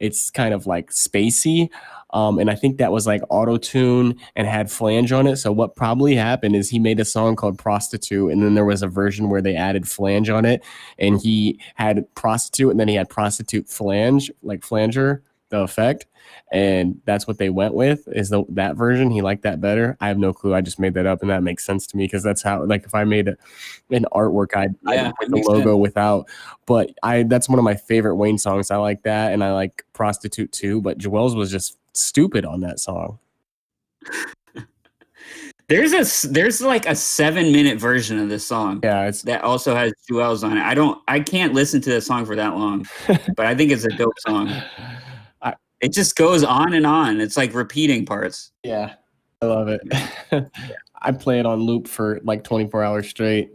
it's 0.00 0.30
kind 0.30 0.54
of 0.54 0.66
like 0.66 0.90
spacey. 0.90 1.68
Um, 2.10 2.38
and 2.38 2.50
I 2.50 2.54
think 2.54 2.78
that 2.78 2.90
was 2.90 3.06
like 3.06 3.20
auto 3.28 3.58
tune 3.58 4.18
and 4.34 4.46
had 4.46 4.70
flange 4.70 5.12
on 5.12 5.26
it. 5.26 5.36
So 5.36 5.52
what 5.52 5.76
probably 5.76 6.14
happened 6.14 6.56
is 6.56 6.70
he 6.70 6.78
made 6.78 7.00
a 7.00 7.04
song 7.04 7.36
called 7.36 7.58
Prostitute, 7.58 8.32
and 8.32 8.42
then 8.42 8.54
there 8.54 8.64
was 8.64 8.82
a 8.82 8.88
version 8.88 9.28
where 9.28 9.42
they 9.42 9.54
added 9.54 9.86
flange 9.86 10.30
on 10.30 10.44
it, 10.46 10.64
and 10.98 11.20
he 11.20 11.60
had 11.74 12.06
prostitute, 12.14 12.70
and 12.70 12.80
then 12.80 12.88
he 12.88 12.94
had 12.94 13.10
prostitute 13.10 13.68
flange, 13.68 14.30
like 14.42 14.64
flanger, 14.64 15.22
the 15.50 15.60
effect 15.60 16.06
and 16.52 17.00
that's 17.04 17.26
what 17.26 17.38
they 17.38 17.50
went 17.50 17.74
with 17.74 18.06
is 18.08 18.28
the, 18.30 18.44
that 18.48 18.76
version 18.76 19.10
he 19.10 19.22
liked 19.22 19.42
that 19.42 19.60
better 19.60 19.96
i 20.00 20.08
have 20.08 20.18
no 20.18 20.32
clue 20.32 20.54
i 20.54 20.60
just 20.60 20.78
made 20.78 20.94
that 20.94 21.06
up 21.06 21.20
and 21.22 21.30
that 21.30 21.42
makes 21.42 21.64
sense 21.64 21.86
to 21.86 21.96
me 21.96 22.04
because 22.04 22.22
that's 22.22 22.42
how 22.42 22.62
like 22.64 22.84
if 22.84 22.94
i 22.94 23.04
made 23.04 23.28
a, 23.28 23.36
an 23.90 24.04
artwork 24.12 24.56
i'd, 24.56 24.74
Yeah, 24.82 25.12
I'd 25.20 25.30
the 25.30 25.36
logo 25.36 25.72
sense. 25.72 25.80
without 25.80 26.28
but 26.66 26.90
i 27.02 27.22
that's 27.22 27.48
one 27.48 27.58
of 27.58 27.64
my 27.64 27.74
favorite 27.74 28.16
wayne 28.16 28.38
songs 28.38 28.70
i 28.70 28.76
like 28.76 29.02
that 29.02 29.32
and 29.32 29.42
i 29.42 29.52
like 29.52 29.84
prostitute 29.92 30.52
too 30.52 30.80
but 30.80 30.98
Juelz 30.98 31.34
was 31.36 31.50
just 31.50 31.78
stupid 31.94 32.44
on 32.44 32.60
that 32.60 32.78
song 32.80 33.18
There's 35.68 35.92
a 35.92 36.28
there's 36.28 36.62
like 36.62 36.86
a 36.86 36.94
seven 36.94 37.52
minute 37.52 37.78
version 37.78 38.18
of 38.18 38.30
this 38.30 38.42
song 38.46 38.80
yeah 38.82 39.06
it's 39.06 39.20
that 39.22 39.42
also 39.44 39.74
has 39.74 39.92
Juelz 40.10 40.42
on 40.42 40.56
it. 40.56 40.62
I 40.62 40.72
don't 40.72 40.98
I 41.08 41.20
can't 41.20 41.52
listen 41.52 41.82
to 41.82 41.90
that 41.90 42.00
song 42.00 42.24
for 42.24 42.34
that 42.36 42.54
long, 42.56 42.86
but 43.36 43.44
I 43.44 43.54
think 43.54 43.70
it's 43.70 43.84
a 43.84 43.90
dope 43.90 44.18
song. 44.20 44.50
It 45.80 45.92
just 45.92 46.16
goes 46.16 46.42
on 46.44 46.72
and 46.74 46.86
on. 46.86 47.20
It's 47.20 47.36
like 47.36 47.54
repeating 47.54 48.04
parts. 48.06 48.50
yeah 48.64 48.94
i 49.40 49.46
love 49.46 49.68
it 49.68 49.80
i 51.02 51.12
play 51.12 51.38
it 51.38 51.46
on 51.46 51.60
loop 51.60 51.86
for 51.86 52.18
like 52.24 52.42
24 52.42 52.82
hours 52.82 53.08
straight 53.08 53.50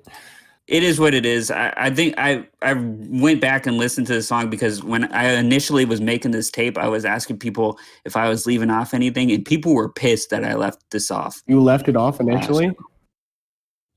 It 0.66 0.82
is 0.82 0.98
what 0.98 1.14
it 1.14 1.26
is. 1.26 1.52
I, 1.52 1.74
I 1.76 1.90
think 1.90 2.14
I 2.18 2.48
I 2.62 2.74
went 2.74 3.42
back 3.42 3.68
and 3.68 3.78
listened 3.78 4.08
to 4.08 4.14
the 4.14 4.22
song 4.22 4.50
because 4.50 4.82
when 4.82 5.12
I 5.12 5.34
initially 5.34 5.84
was 5.84 6.00
making 6.00 6.32
this 6.32 6.50
tape, 6.50 6.78
I 6.78 6.88
was 6.88 7.04
asking 7.04 7.40
people 7.40 7.78
if 8.06 8.16
I 8.16 8.30
was 8.30 8.46
leaving 8.46 8.70
off 8.70 8.94
anything, 8.94 9.30
and 9.34 9.44
people 9.44 9.76
were 9.76 9.90
pissed 9.92 10.30
that 10.30 10.46
I 10.46 10.54
left 10.56 10.90
this 10.90 11.12
off. 11.12 11.44
you 11.48 11.62
left 11.62 11.90
it 11.90 11.98
off 11.98 12.22
initially 12.22 12.72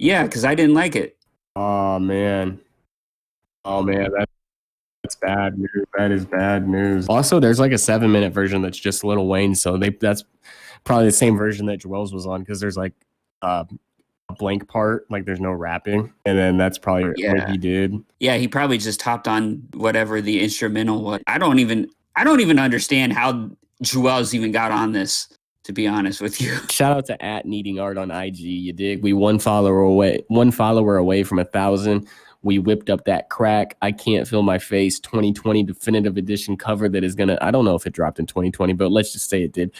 Yeah, 0.01 0.25
because 0.25 0.45
I 0.45 0.57
didn't 0.57 0.75
like 0.75 0.97
it. 0.97 1.17
Oh 1.55 2.01
man. 2.01 2.59
Oh 3.65 3.83
man, 3.83 4.11
that, 4.19 4.29
that's 5.07 5.17
bad 5.17 5.59
news. 5.59 5.87
That 5.97 6.11
is 6.11 6.25
bad 6.27 6.69
news. 6.69 7.07
Also, 7.09 7.39
there's 7.41 7.61
like 7.61 7.73
a 7.73 7.79
seven 7.79 8.11
minute 8.13 8.33
version 8.33 8.63
that's 8.63 8.79
just 8.79 9.05
Lil 9.05 9.27
Wayne, 9.27 9.55
so 9.55 9.77
they 9.77 9.91
that's 9.91 10.25
probably 10.85 11.07
the 11.07 11.13
same 11.13 11.37
version 11.37 11.67
that 11.67 11.81
Juelz 11.81 12.13
was 12.13 12.27
on 12.27 12.41
because 12.41 12.61
there's 12.61 12.77
like 12.77 12.93
uh, 13.43 13.65
a 14.29 14.35
blank 14.35 14.69
part, 14.69 15.07
like 15.11 15.25
there's 15.25 15.41
no 15.41 15.53
rapping, 15.53 16.13
and 16.25 16.37
then 16.39 16.57
that's 16.57 16.79
probably 16.79 17.05
what 17.05 17.19
Yeah. 17.19 17.51
he 17.51 17.57
did. 17.57 17.95
Yeah, 18.21 18.37
he 18.37 18.49
probably 18.49 18.79
just 18.79 19.01
hopped 19.03 19.29
on 19.29 19.63
whatever 19.75 20.21
the 20.21 20.41
instrumental 20.43 21.03
was. 21.03 21.21
I 21.27 21.39
don't 21.39 21.59
even 21.61 21.89
I 22.17 22.25
don't 22.25 22.41
even 22.41 22.59
understand 22.59 23.13
how 23.13 23.51
Juelz 23.83 24.35
even 24.35 24.53
got 24.53 24.73
on 24.73 24.93
this. 24.93 25.29
To 25.65 25.73
be 25.73 25.89
honest 25.89 26.21
with 26.21 26.41
you, 26.41 26.57
Shout 26.71 26.97
out 26.97 27.07
to 27.07 27.21
at 27.25 27.45
needing 27.45 27.81
art 27.81 27.99
on 27.99 28.13
IG. 28.13 28.39
You 28.39 28.73
dig? 28.73 29.03
We 29.03 29.13
one 29.13 29.41
follower 29.41 29.81
away, 29.81 30.25
one 30.29 30.53
follower 30.53 30.97
away 30.97 31.25
from 31.25 31.41
a 31.41 31.45
thousand. 31.45 32.07
We 32.47 32.61
whipped 32.61 32.91
up 32.91 33.05
that 33.07 33.29
crack. 33.29 33.77
I 33.83 33.91
can't 33.91 34.27
feel 34.27 34.43
my 34.43 34.59
face. 34.59 35.01
2020 35.01 35.65
definitive 35.65 36.17
edition 36.17 36.57
cover 36.57 36.89
that 36.89 37.03
is 37.03 37.17
gonna. 37.17 37.37
I 37.43 37.51
don't 37.51 37.65
know 37.65 37.75
if 37.75 37.87
it 37.87 37.93
dropped 37.93 38.21
in 38.21 38.27
2020, 38.27 38.73
but 38.75 38.93
let's 38.93 39.13
just 39.13 39.29
say 39.29 39.43
it 39.43 39.53
did. 39.53 39.73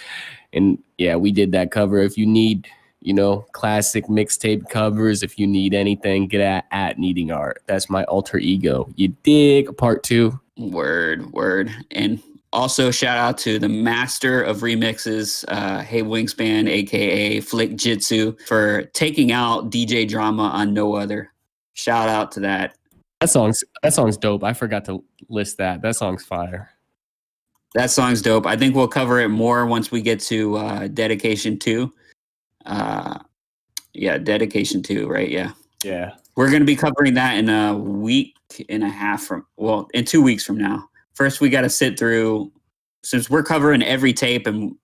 And 0.53 0.79
yeah, 0.99 1.15
we 1.15 1.31
did 1.31 1.53
that 1.53 1.71
cover. 1.71 2.01
If 2.01 2.19
you 2.19 2.27
need, 2.27 2.67
you 3.01 3.15
know, 3.15 3.47
classic 3.53 4.07
mixtape 4.07 4.69
covers, 4.69 5.23
if 5.23 5.39
you 5.39 5.47
need 5.47 5.75
anything, 5.75 6.27
get 6.27 6.41
at 6.41 6.67
at 6.73 6.99
needing 6.99 7.31
art. 7.31 7.63
That's 7.67 7.89
my 7.89 8.03
alter 8.05 8.37
ego. 8.39 8.89
You 8.97 9.09
dig? 9.23 9.77
Part 9.77 10.03
two. 10.03 10.39
word 10.57 11.33
word, 11.33 11.71
and 11.93 12.21
also 12.53 12.91
shout 12.91 13.17
out 13.17 13.39
to 13.39 13.61
the 13.61 13.69
master 13.69 14.43
of 14.43 14.59
remixes, 14.59 15.45
uh, 15.49 15.83
Hey 15.83 16.03
Wingspan, 16.03 16.69
aka 16.69 17.39
Flick 17.41 17.77
Jitsu, 17.77 18.37
for 18.47 18.85
taking 18.93 19.31
out 19.31 19.71
DJ 19.71 20.09
Drama 20.09 20.45
on 20.45 20.75
No 20.75 20.97
Other. 20.97 21.31
Shout 21.77 22.09
out 22.09 22.33
to 22.33 22.41
that. 22.41 22.75
That 23.21 23.31
song's 23.31 23.63
that 23.83 23.93
song's 23.93 24.17
dope. 24.17 24.43
I 24.43 24.55
forgot 24.55 24.85
to 24.87 25.05
list 25.29 25.59
that. 25.59 25.83
That 25.83 25.95
song's 25.97 26.25
fire. 26.25 26.71
That 27.75 27.91
song's 27.91 28.23
dope. 28.23 28.47
I 28.47 28.57
think 28.57 28.75
we'll 28.75 28.89
cover 28.89 29.21
it 29.21 29.29
more 29.29 29.67
once 29.67 29.91
we 29.91 30.01
get 30.01 30.19
to 30.21 30.57
uh, 30.57 30.89
Dedication 30.89 31.59
2. 31.59 31.93
Uh, 32.65 33.19
yeah, 33.93 34.17
Dedication 34.17 34.83
2, 34.83 35.07
right? 35.07 35.29
Yeah. 35.29 35.53
Yeah. 35.85 36.13
We're 36.37 36.49
going 36.49 36.61
to 36.61 36.67
be 36.67 36.77
covering 36.77 37.13
that 37.15 37.37
in 37.37 37.51
a 37.51 37.77
week 37.77 38.35
and 38.71 38.83
a 38.83 38.89
half 38.89 39.25
from, 39.25 39.47
well, 39.59 39.89
in 39.93 40.07
two 40.07 40.23
weeks 40.23 40.45
from 40.45 40.57
now. 40.57 40.89
First, 41.13 41.43
we 41.43 41.51
got 41.51 41.63
to 41.63 41.69
sit 41.71 41.99
through, 41.99 42.51
since 43.03 43.29
we're 43.29 43.43
covering 43.43 43.83
every 43.83 44.15
tape 44.15 44.47
and 44.47 44.75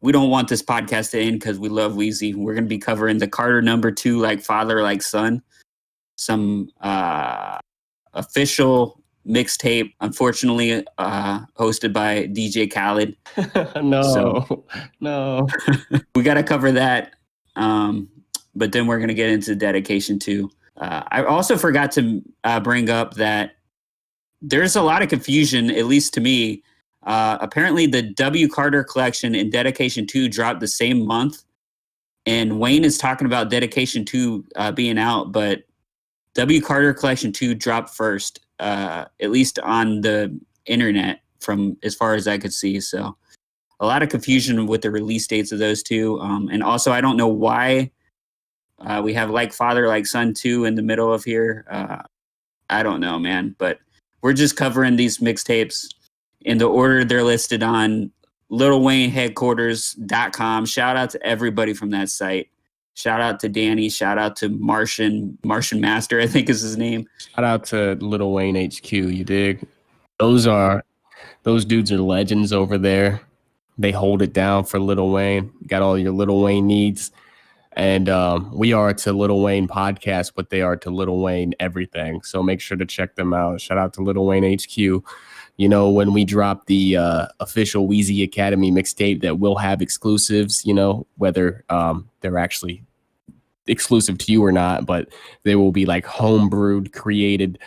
we 0.00 0.12
don't 0.12 0.30
want 0.30 0.48
this 0.48 0.62
podcast 0.62 1.10
to 1.10 1.20
end 1.20 1.40
because 1.40 1.58
we 1.58 1.68
love 1.68 1.92
Weezy. 1.92 2.34
We're 2.34 2.54
going 2.54 2.64
to 2.64 2.68
be 2.68 2.78
covering 2.78 3.18
the 3.18 3.28
Carter 3.28 3.60
number 3.60 3.90
two, 3.90 4.18
like 4.18 4.40
father, 4.40 4.82
like 4.82 5.02
son. 5.02 5.42
Some 6.18 6.70
uh, 6.80 7.58
official 8.12 9.00
mixtape, 9.26 9.92
unfortunately, 10.00 10.84
uh, 10.98 11.40
hosted 11.56 11.92
by 11.92 12.26
DJ 12.26 12.70
Khaled. 12.72 13.16
no. 13.82 14.02
So- 14.02 14.64
no. 15.00 15.46
we 16.14 16.22
got 16.22 16.34
to 16.34 16.42
cover 16.42 16.72
that. 16.72 17.14
Um, 17.56 18.08
but 18.54 18.72
then 18.72 18.86
we're 18.86 18.98
going 18.98 19.08
to 19.08 19.14
get 19.14 19.30
into 19.30 19.54
Dedication 19.54 20.18
2. 20.18 20.50
Uh, 20.78 21.02
I 21.08 21.24
also 21.24 21.56
forgot 21.56 21.92
to 21.92 22.22
uh, 22.44 22.60
bring 22.60 22.90
up 22.90 23.14
that 23.14 23.52
there's 24.40 24.76
a 24.76 24.82
lot 24.82 25.02
of 25.02 25.08
confusion, 25.08 25.70
at 25.70 25.86
least 25.86 26.14
to 26.14 26.20
me. 26.20 26.62
Uh, 27.04 27.38
apparently, 27.40 27.86
the 27.86 28.02
W. 28.02 28.48
Carter 28.48 28.82
collection 28.84 29.34
and 29.34 29.52
Dedication 29.52 30.06
2 30.06 30.28
dropped 30.28 30.60
the 30.60 30.68
same 30.68 31.06
month. 31.06 31.44
And 32.26 32.60
Wayne 32.60 32.84
is 32.84 32.98
talking 32.98 33.26
about 33.26 33.50
Dedication 33.50 34.04
2 34.04 34.44
uh, 34.56 34.72
being 34.72 34.98
out, 34.98 35.32
but 35.32 35.62
W. 36.38 36.60
Carter 36.60 36.94
Collection 36.94 37.32
2 37.32 37.56
dropped 37.56 37.90
first, 37.90 38.38
uh, 38.60 39.06
at 39.20 39.30
least 39.30 39.58
on 39.58 40.02
the 40.02 40.38
internet, 40.66 41.22
from 41.40 41.76
as 41.82 41.96
far 41.96 42.14
as 42.14 42.28
I 42.28 42.38
could 42.38 42.54
see. 42.54 42.80
So 42.80 43.16
a 43.80 43.86
lot 43.86 44.04
of 44.04 44.08
confusion 44.08 44.68
with 44.68 44.82
the 44.82 44.92
release 44.92 45.26
dates 45.26 45.50
of 45.50 45.58
those 45.58 45.82
two. 45.82 46.20
Um, 46.20 46.48
and 46.52 46.62
also, 46.62 46.92
I 46.92 47.00
don't 47.00 47.16
know 47.16 47.26
why 47.26 47.90
uh, 48.78 49.02
we 49.04 49.12
have 49.14 49.30
Like 49.30 49.52
Father, 49.52 49.88
Like 49.88 50.06
Son 50.06 50.32
2 50.32 50.64
in 50.64 50.76
the 50.76 50.82
middle 50.82 51.12
of 51.12 51.24
here. 51.24 51.66
Uh, 51.68 52.02
I 52.70 52.84
don't 52.84 53.00
know, 53.00 53.18
man. 53.18 53.56
But 53.58 53.80
we're 54.22 54.32
just 54.32 54.56
covering 54.56 54.94
these 54.94 55.18
mixtapes 55.18 55.92
in 56.42 56.58
the 56.58 56.68
order 56.68 57.04
they're 57.04 57.24
listed 57.24 57.64
on 57.64 58.12
LilWayneHeadquarters.com. 58.52 60.66
Shout 60.66 60.96
out 60.96 61.10
to 61.10 61.20
everybody 61.26 61.74
from 61.74 61.90
that 61.90 62.10
site. 62.10 62.48
Shout 62.98 63.20
out 63.20 63.38
to 63.40 63.48
Danny. 63.48 63.88
Shout 63.90 64.18
out 64.18 64.34
to 64.38 64.48
Martian, 64.48 65.38
Martian 65.44 65.80
Master, 65.80 66.20
I 66.20 66.26
think 66.26 66.48
is 66.48 66.62
his 66.62 66.76
name. 66.76 67.06
Shout 67.16 67.44
out 67.44 67.64
to 67.66 67.94
Lil 68.00 68.32
Wayne 68.32 68.56
HQ. 68.56 68.90
You 68.90 69.22
dig? 69.22 69.64
Those 70.18 70.48
are 70.48 70.82
those 71.44 71.64
dudes 71.64 71.92
are 71.92 71.98
legends 71.98 72.52
over 72.52 72.76
there. 72.76 73.20
They 73.78 73.92
hold 73.92 74.20
it 74.20 74.32
down 74.32 74.64
for 74.64 74.80
Lil 74.80 75.10
Wayne. 75.10 75.52
Got 75.68 75.82
all 75.82 75.96
your 75.96 76.10
Lil 76.10 76.42
Wayne 76.42 76.66
needs. 76.66 77.12
And 77.74 78.08
um, 78.08 78.50
we 78.52 78.72
are 78.72 78.92
to 78.92 79.12
Lil 79.12 79.42
Wayne 79.42 79.68
podcast, 79.68 80.32
but 80.34 80.50
they 80.50 80.62
are 80.62 80.74
to 80.78 80.90
Lil 80.90 81.18
Wayne 81.18 81.54
everything. 81.60 82.20
So 82.22 82.42
make 82.42 82.60
sure 82.60 82.76
to 82.76 82.84
check 82.84 83.14
them 83.14 83.32
out. 83.32 83.60
Shout 83.60 83.78
out 83.78 83.92
to 83.92 84.02
Lil 84.02 84.26
Wayne 84.26 84.58
HQ. 84.58 84.76
You 84.76 85.68
know, 85.68 85.88
when 85.88 86.12
we 86.12 86.24
drop 86.24 86.66
the 86.66 86.96
uh, 86.96 87.26
official 87.38 87.86
Weezy 87.86 88.24
Academy 88.24 88.72
mixtape, 88.72 89.22
that 89.22 89.38
will 89.38 89.54
have 89.54 89.80
exclusives. 89.80 90.66
You 90.66 90.74
know, 90.74 91.06
whether 91.16 91.64
um, 91.68 92.08
they're 92.22 92.38
actually 92.38 92.82
exclusive 93.68 94.18
to 94.18 94.32
you 94.32 94.44
or 94.44 94.52
not, 94.52 94.86
but 94.86 95.08
they 95.44 95.54
will 95.54 95.72
be 95.72 95.86
like 95.86 96.04
homebrewed, 96.04 96.92
created 96.92 97.58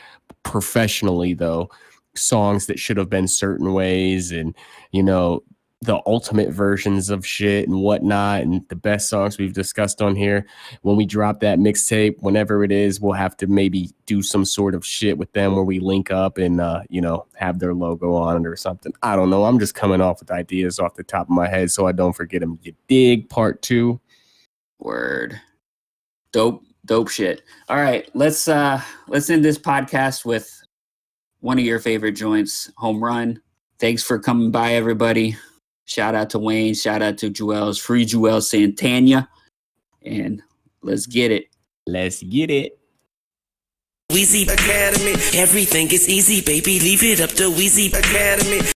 professionally, 0.44 1.34
though 1.34 1.70
songs 2.16 2.66
that 2.66 2.80
should 2.80 2.98
have 2.98 3.10
been 3.10 3.28
certain 3.28 3.74
ways, 3.74 4.32
and 4.32 4.56
you 4.92 5.04
know 5.04 5.44
the 5.84 6.00
ultimate 6.06 6.52
versions 6.52 7.10
of 7.10 7.26
shit 7.26 7.68
and 7.68 7.82
whatnot, 7.82 8.42
and 8.42 8.68
the 8.70 8.76
best 8.76 9.10
songs 9.10 9.40
we've 9.40 9.54
discussed 9.54 10.00
on 10.00 10.16
here. 10.16 10.46
When 10.84 10.96
we 10.96 11.06
drop 11.06 11.40
that 11.40 11.58
mixtape, 11.58 12.22
whenever 12.22 12.64
it 12.64 12.72
is, 12.72 13.02
we'll 13.02 13.14
have 13.14 13.36
to 13.38 13.48
maybe 13.48 13.90
do 14.06 14.22
some 14.22 14.46
sort 14.46 14.76
of 14.76 14.86
shit 14.86 15.18
with 15.18 15.32
them 15.34 15.56
where 15.56 15.64
we 15.64 15.80
link 15.80 16.12
up 16.12 16.38
and 16.38 16.62
uh, 16.62 16.84
you 16.90 17.02
know 17.02 17.26
have 17.36 17.60
their 17.60 17.74
logo 17.74 18.14
on 18.14 18.38
it 18.38 18.48
or 18.48 18.56
something. 18.56 18.94
I 19.02 19.16
don't 19.16 19.30
know. 19.30 19.46
I'm 19.46 19.60
just 19.60 19.76
coming 19.76 20.02
off 20.02 20.20
with 20.20 20.32
ideas 20.32 20.80
off 20.80 20.96
the 20.96 21.04
top 21.04 21.28
of 21.28 21.32
my 21.32 21.48
head, 21.48 21.72
so 21.72 21.88
I 21.88 21.92
don't 21.92 22.14
forget 22.14 22.42
them. 22.42 22.60
You 22.62 22.74
dig? 22.88 23.30
Part 23.30 23.62
two. 23.62 24.00
Word. 24.80 25.40
Dope, 26.34 26.64
dope 26.86 27.10
shit. 27.10 27.44
All 27.70 27.78
right, 27.78 28.10
let's 28.14 28.48
uh 28.48 28.82
let's 29.08 29.30
end 29.30 29.44
this 29.44 29.58
podcast 29.58 30.26
with 30.26 30.62
one 31.42 31.60
of 31.60 31.66
your 31.66 31.80
favorite 31.80 32.14
joints, 32.14 32.72
Home 32.78 33.04
Run. 33.04 33.42
Thanks 33.80 34.04
for 34.04 34.20
coming 34.20 34.52
by, 34.52 34.74
everybody. 34.74 35.36
Shout 35.86 36.16
out 36.16 36.30
to 36.30 36.40
Wayne. 36.40 36.74
Shout 36.74 37.02
out 37.02 37.18
to 37.18 37.30
Juelz 37.30 37.82
Free 37.82 38.06
Juelz 38.06 38.44
Santana. 38.44 39.28
And 40.04 40.42
let's 40.82 41.06
get 41.06 41.32
it. 41.32 41.48
Let's 41.86 42.24
get 42.24 42.50
it. 42.50 42.78
Weezy 44.12 44.44
Academy. 44.44 45.14
Everything 45.38 45.88
is 45.92 46.08
easy, 46.08 46.42
baby. 46.42 46.80
Leave 46.80 47.04
it 47.04 47.22
up 47.22 47.32
to 47.32 47.50
Weezy 47.50 47.88
Academy. 47.98 48.72